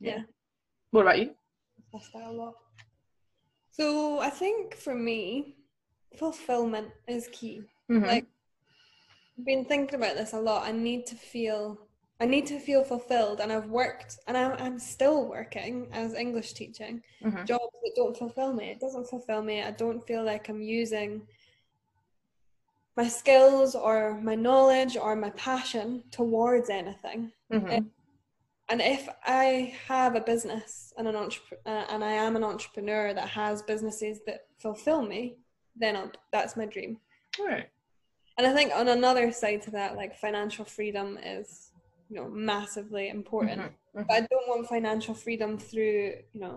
Yeah. 0.00 0.16
Yeah. 0.16 0.22
What 0.90 1.02
about 1.02 1.18
you? 1.18 1.34
discussed 1.92 2.12
that 2.14 2.24
a 2.24 2.30
lot. 2.30 2.54
So 3.70 4.18
I 4.18 4.30
think 4.30 4.74
for 4.74 4.94
me, 4.94 5.56
fulfillment 6.18 6.88
is 7.06 7.28
key. 7.32 7.62
Mhm. 7.90 8.06
Like 8.06 8.26
I've 9.38 9.44
been 9.46 9.64
thinking 9.64 9.94
about 9.94 10.16
this 10.16 10.32
a 10.32 10.40
lot. 10.40 10.66
I 10.66 10.72
need 10.72 11.06
to 11.06 11.14
feel 11.16 11.78
I 12.20 12.26
need 12.26 12.46
to 12.46 12.58
feel 12.58 12.82
fulfilled 12.82 13.40
and 13.40 13.52
I've 13.52 13.70
worked 13.70 14.18
and 14.26 14.36
I'm 14.36 14.52
I'm 14.58 14.78
still 14.78 15.28
working 15.28 15.88
as 15.92 16.14
English 16.14 16.52
teaching 16.54 17.02
Mhm. 17.22 17.46
jobs 17.46 17.72
that 17.82 17.92
don't 17.94 18.16
fulfill 18.16 18.52
me. 18.52 18.70
It 18.70 18.80
doesn't 18.80 19.08
fulfill 19.08 19.42
me. 19.42 19.62
I 19.62 19.70
don't 19.70 20.04
feel 20.06 20.24
like 20.24 20.48
I'm 20.48 20.60
using 20.62 21.26
my 22.98 23.06
skills 23.06 23.76
or 23.76 23.98
my 24.30 24.34
knowledge 24.34 24.94
or 24.96 25.14
my 25.14 25.30
passion 25.48 26.02
towards 26.10 26.68
anything. 26.68 27.30
Mhm. 27.52 27.90
And 28.70 28.80
if 28.82 29.08
I 29.24 29.72
have 29.86 30.16
a 30.16 30.20
business 30.32 30.92
and 30.98 31.06
an 31.10 31.14
entrep- 31.14 31.60
uh, 31.64 31.84
and 31.92 32.00
I 32.04 32.12
am 32.26 32.34
an 32.34 32.42
entrepreneur 32.52 33.14
that 33.14 33.28
has 33.28 33.62
businesses 33.62 34.16
that 34.26 34.40
fulfill 34.64 35.02
me, 35.02 35.20
then 35.76 35.94
I'll, 35.96 36.10
that's 36.32 36.56
my 36.56 36.66
dream. 36.66 36.92
All 37.38 37.46
right. 37.46 37.68
And 38.36 38.46
I 38.48 38.52
think 38.52 38.72
on 38.74 38.88
another 38.88 39.30
side 39.30 39.62
to 39.62 39.70
that, 39.78 39.94
like 39.96 40.12
financial 40.26 40.64
freedom 40.64 41.18
is, 41.36 41.70
you 42.10 42.16
know, 42.16 42.28
massively 42.28 43.08
important. 43.18 43.60
Mhm. 43.62 43.72
Mhm. 43.94 44.06
But 44.08 44.14
I 44.18 44.20
don't 44.32 44.48
want 44.48 44.68
financial 44.68 45.14
freedom 45.14 45.56
through, 45.56 46.00
you 46.32 46.40
know, 46.40 46.56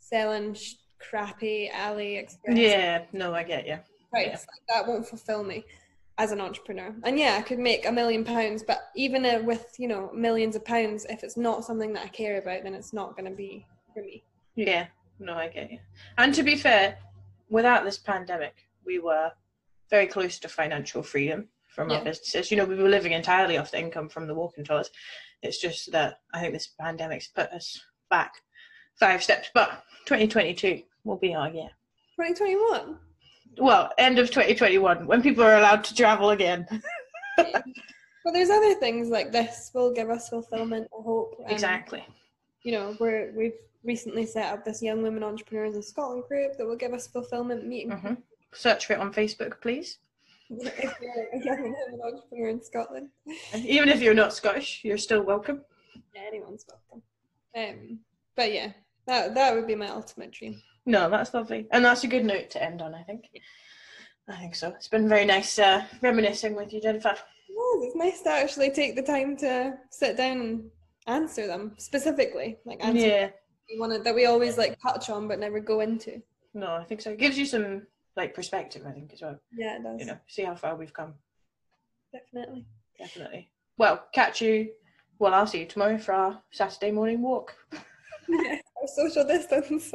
selling 0.00 0.54
sh- 0.54 0.74
crappy 0.98 1.70
AliExpress 1.72 2.56
Yeah, 2.56 3.06
no, 3.12 3.32
I 3.34 3.44
get 3.44 3.66
you. 3.68 3.78
Price. 4.10 4.46
Like, 4.46 4.66
that 4.68 4.86
won't 4.86 5.06
fulfill 5.06 5.44
me 5.44 5.64
as 6.18 6.32
an 6.32 6.40
entrepreneur. 6.40 6.94
And 7.04 7.18
yeah, 7.18 7.36
I 7.38 7.42
could 7.42 7.58
make 7.58 7.86
a 7.86 7.92
million 7.92 8.24
pounds, 8.24 8.62
but 8.62 8.90
even 8.94 9.24
uh, 9.24 9.40
with 9.42 9.74
you 9.78 9.88
know 9.88 10.10
millions 10.14 10.54
of 10.54 10.64
pounds, 10.64 11.06
if 11.08 11.24
it's 11.24 11.36
not 11.36 11.64
something 11.64 11.92
that 11.94 12.04
I 12.04 12.08
care 12.08 12.38
about, 12.38 12.62
then 12.62 12.74
it's 12.74 12.92
not 12.92 13.16
going 13.16 13.30
to 13.30 13.36
be 13.36 13.66
for 13.94 14.02
me. 14.02 14.22
Yeah, 14.54 14.86
no, 15.18 15.34
I 15.34 15.48
get 15.48 15.70
you. 15.70 15.78
And 16.18 16.34
to 16.34 16.42
be 16.42 16.56
fair, 16.56 16.98
without 17.48 17.84
this 17.84 17.98
pandemic, 17.98 18.54
we 18.84 18.98
were 18.98 19.32
very 19.88 20.06
close 20.06 20.38
to 20.40 20.48
financial 20.48 21.02
freedom 21.02 21.48
from 21.68 21.90
yeah. 21.90 21.98
our 21.98 22.04
businesses. 22.04 22.50
You 22.50 22.58
know, 22.58 22.64
we 22.64 22.76
were 22.76 22.88
living 22.88 23.12
entirely 23.12 23.56
off 23.56 23.70
the 23.70 23.80
income 23.80 24.08
from 24.08 24.26
the 24.26 24.34
walking 24.34 24.64
tours. 24.64 24.90
It's 25.42 25.58
just 25.58 25.90
that 25.92 26.20
I 26.34 26.40
think 26.40 26.52
this 26.52 26.68
pandemic's 26.78 27.28
put 27.28 27.50
us 27.50 27.80
back 28.10 28.34
five 28.98 29.22
steps. 29.22 29.50
But 29.54 29.84
2022 30.04 30.82
will 31.04 31.16
be 31.16 31.34
our 31.34 31.48
year. 31.48 31.70
2021. 32.20 32.98
Well, 33.58 33.92
end 33.98 34.18
of 34.18 34.28
2021 34.28 35.06
when 35.06 35.22
people 35.22 35.44
are 35.44 35.58
allowed 35.58 35.84
to 35.84 35.94
travel 35.94 36.30
again. 36.30 36.66
But 38.24 38.32
there's 38.32 38.50
other 38.50 38.74
things 38.74 39.08
like 39.08 39.32
this 39.32 39.70
will 39.74 39.92
give 39.92 40.10
us 40.10 40.28
fulfillment, 40.28 40.88
hope. 40.92 41.36
And, 41.42 41.50
exactly. 41.50 42.04
You 42.62 42.72
know, 42.72 42.96
we're 43.00 43.32
we've 43.34 43.56
recently 43.82 44.26
set 44.26 44.52
up 44.52 44.64
this 44.64 44.82
young 44.82 45.02
women 45.02 45.22
entrepreneurs 45.22 45.74
in 45.74 45.82
Scotland 45.82 46.24
group 46.28 46.56
that 46.58 46.66
will 46.66 46.76
give 46.76 46.92
us 46.92 47.06
fulfillment 47.06 47.66
meeting. 47.66 47.92
Mm-hmm. 47.92 48.14
Search 48.52 48.86
for 48.86 48.92
it 48.92 48.98
on 48.98 49.12
Facebook, 49.12 49.60
please. 49.60 49.98
if 50.50 50.94
you're 51.00 51.28
a 51.32 51.44
young 51.44 51.62
women 51.62 52.00
entrepreneur 52.04 52.48
in 52.48 52.62
Scotland. 52.62 53.08
Even 53.54 53.88
if 53.88 54.02
you're 54.02 54.14
not 54.14 54.34
Scottish, 54.34 54.82
you're 54.84 54.98
still 54.98 55.22
welcome. 55.22 55.62
Yeah, 56.14 56.22
anyone's 56.26 56.66
welcome. 56.68 57.02
Um, 57.56 58.00
but 58.36 58.52
yeah, 58.52 58.72
that 59.06 59.34
that 59.34 59.54
would 59.54 59.66
be 59.66 59.74
my 59.74 59.88
ultimate 59.88 60.32
dream. 60.32 60.60
No, 60.86 61.10
that's 61.10 61.34
lovely, 61.34 61.66
and 61.72 61.84
that's 61.84 62.04
a 62.04 62.08
good 62.08 62.24
note 62.24 62.50
to 62.50 62.62
end 62.62 62.82
on. 62.82 62.94
I 62.94 63.02
think. 63.02 63.26
I 64.28 64.36
think 64.36 64.54
so. 64.54 64.68
It's 64.68 64.88
been 64.88 65.08
very 65.08 65.24
nice 65.24 65.58
uh, 65.58 65.84
reminiscing 66.02 66.54
with 66.54 66.72
you, 66.72 66.80
Jennifer. 66.80 67.16
Yeah, 67.48 67.86
it's 67.86 67.96
nice 67.96 68.20
to 68.22 68.30
actually 68.30 68.70
take 68.70 68.94
the 68.94 69.02
time 69.02 69.36
to 69.38 69.76
sit 69.90 70.16
down 70.16 70.40
and 70.40 70.70
answer 71.06 71.46
them 71.46 71.74
specifically, 71.78 72.58
like 72.64 72.84
answer 72.84 73.06
yeah. 73.06 73.30
one 73.78 74.02
that 74.02 74.14
we 74.14 74.26
always 74.26 74.56
like 74.56 74.78
touch 74.80 75.10
on 75.10 75.26
but 75.26 75.40
never 75.40 75.58
go 75.58 75.80
into. 75.80 76.22
No, 76.54 76.74
I 76.74 76.84
think 76.84 77.00
so. 77.00 77.10
It 77.10 77.18
gives 77.18 77.38
you 77.38 77.46
some 77.46 77.86
like 78.16 78.34
perspective, 78.34 78.82
I 78.86 78.92
think, 78.92 79.12
as 79.12 79.22
well. 79.22 79.38
Yeah, 79.56 79.76
it 79.76 79.82
does. 79.82 80.00
You 80.00 80.06
know, 80.06 80.18
see 80.28 80.42
how 80.42 80.54
far 80.54 80.76
we've 80.76 80.92
come. 80.92 81.14
Definitely. 82.12 82.66
Definitely. 82.98 83.50
Well, 83.78 84.04
catch 84.12 84.40
you. 84.40 84.70
Well, 85.18 85.34
I'll 85.34 85.46
see 85.46 85.60
you 85.60 85.66
tomorrow 85.66 85.98
for 85.98 86.12
our 86.12 86.42
Saturday 86.50 86.92
morning 86.92 87.22
walk. 87.22 87.54
social 88.88 89.24
distance 89.24 89.90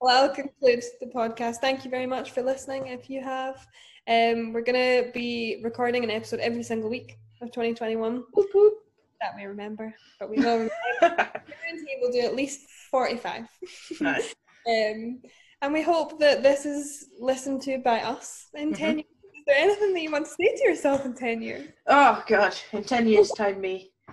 well, 0.00 0.24
I'll 0.24 0.34
conclude 0.34 0.84
the 1.00 1.06
podcast. 1.06 1.56
Thank 1.56 1.84
you 1.84 1.90
very 1.90 2.06
much 2.06 2.32
for 2.32 2.42
listening. 2.42 2.88
If 2.88 3.08
you 3.08 3.22
have 3.22 3.66
um, 4.08 4.52
we're 4.52 4.62
gonna 4.62 5.10
be 5.12 5.60
recording 5.64 6.04
an 6.04 6.10
episode 6.10 6.38
every 6.38 6.62
single 6.62 6.88
week 6.88 7.18
of 7.42 7.48
2021. 7.48 8.22
That 9.20 9.32
we 9.34 9.44
remember, 9.46 9.92
but 10.20 10.30
we 10.30 10.36
will. 10.36 10.68
guarantee 11.00 11.96
we'll 12.00 12.12
do 12.12 12.20
at 12.20 12.36
least 12.36 12.68
45. 12.90 13.48
Nice. 14.00 14.34
um, 14.68 15.20
and 15.62 15.72
we 15.72 15.82
hope 15.82 16.20
that 16.20 16.42
this 16.42 16.66
is 16.66 17.08
listened 17.18 17.62
to 17.62 17.78
by 17.78 18.00
us 18.00 18.46
in 18.54 18.68
mm-hmm. 18.68 18.84
10 18.84 18.94
years. 18.98 19.06
Is 19.34 19.44
there 19.46 19.56
anything 19.56 19.94
that 19.94 20.02
you 20.02 20.12
want 20.12 20.26
to 20.26 20.30
say 20.30 20.54
to 20.56 20.68
yourself 20.68 21.04
in 21.04 21.14
10 21.14 21.42
years? 21.42 21.68
Oh, 21.86 22.22
God. 22.28 22.54
In 22.72 22.84
10 22.84 23.08
years' 23.08 23.30
time, 23.30 23.60
me. 23.60 23.90
I 24.08 24.12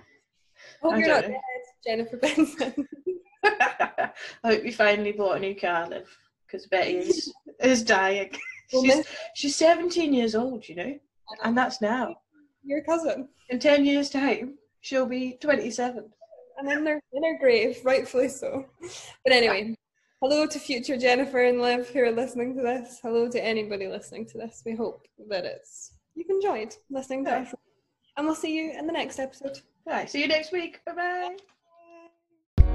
hope 0.82 0.94
I 0.94 0.98
you're 0.98 1.08
not 1.08 1.22
know. 1.24 1.28
dead, 1.30 1.42
Jennifer 1.86 2.18
Benson. 2.18 2.88
I 3.44 4.12
hope 4.46 4.64
you 4.64 4.72
finally 4.72 5.12
bought 5.12 5.38
a 5.38 5.40
new 5.40 5.56
car, 5.56 5.88
Liv, 5.90 6.08
because 6.46 6.68
Betty 6.68 6.98
is, 6.98 7.34
is 7.60 7.84
dying 7.84 8.32
she's, 8.82 9.06
she's 9.36 9.56
17 9.56 10.14
years 10.14 10.36
old, 10.36 10.68
you 10.68 10.76
know, 10.76 11.00
and 11.44 11.58
that's 11.58 11.82
now. 11.82 12.16
Your 12.64 12.82
cousin. 12.84 13.28
In 13.50 13.60
10 13.60 13.86
years' 13.86 14.10
time, 14.10 14.56
she'll 14.82 15.06
be 15.06 15.38
27. 15.42 16.10
And 16.58 16.72
in 16.72 16.86
her, 16.86 17.02
in 17.12 17.24
her 17.24 17.38
grave, 17.40 17.80
rightfully 17.84 18.30
so. 18.30 18.66
But 19.24 19.34
anyway, 19.34 19.76
hello 20.22 20.48
to 20.48 20.60
future 20.60 20.98
Jennifer 20.98 21.44
and 21.44 21.62
Liv 21.62 21.90
who 21.90 22.00
are 22.00 22.12
listening 22.12 22.56
to 22.56 22.62
this. 22.62 23.00
Hello 23.02 23.30
to 23.30 23.44
anybody 23.44 23.88
listening 23.88 24.26
to 24.28 24.38
this. 24.38 24.62
We 24.66 24.76
hope 24.76 25.08
that 25.30 25.46
it's 25.46 25.94
you've 26.16 26.30
enjoyed 26.30 26.76
listening 26.90 27.26
to 27.26 27.32
yeah. 27.32 27.40
us. 27.40 27.56
And 28.16 28.28
we'll 28.28 28.36
see 28.36 28.56
you 28.56 28.78
in 28.78 28.86
the 28.86 28.94
next 28.94 29.20
episode. 29.20 29.60
Bye. 29.86 30.06
See 30.06 30.22
you 30.22 30.28
next 30.28 30.52
week. 30.52 30.80
Bye-bye. 30.86 31.30
bye 31.30 31.36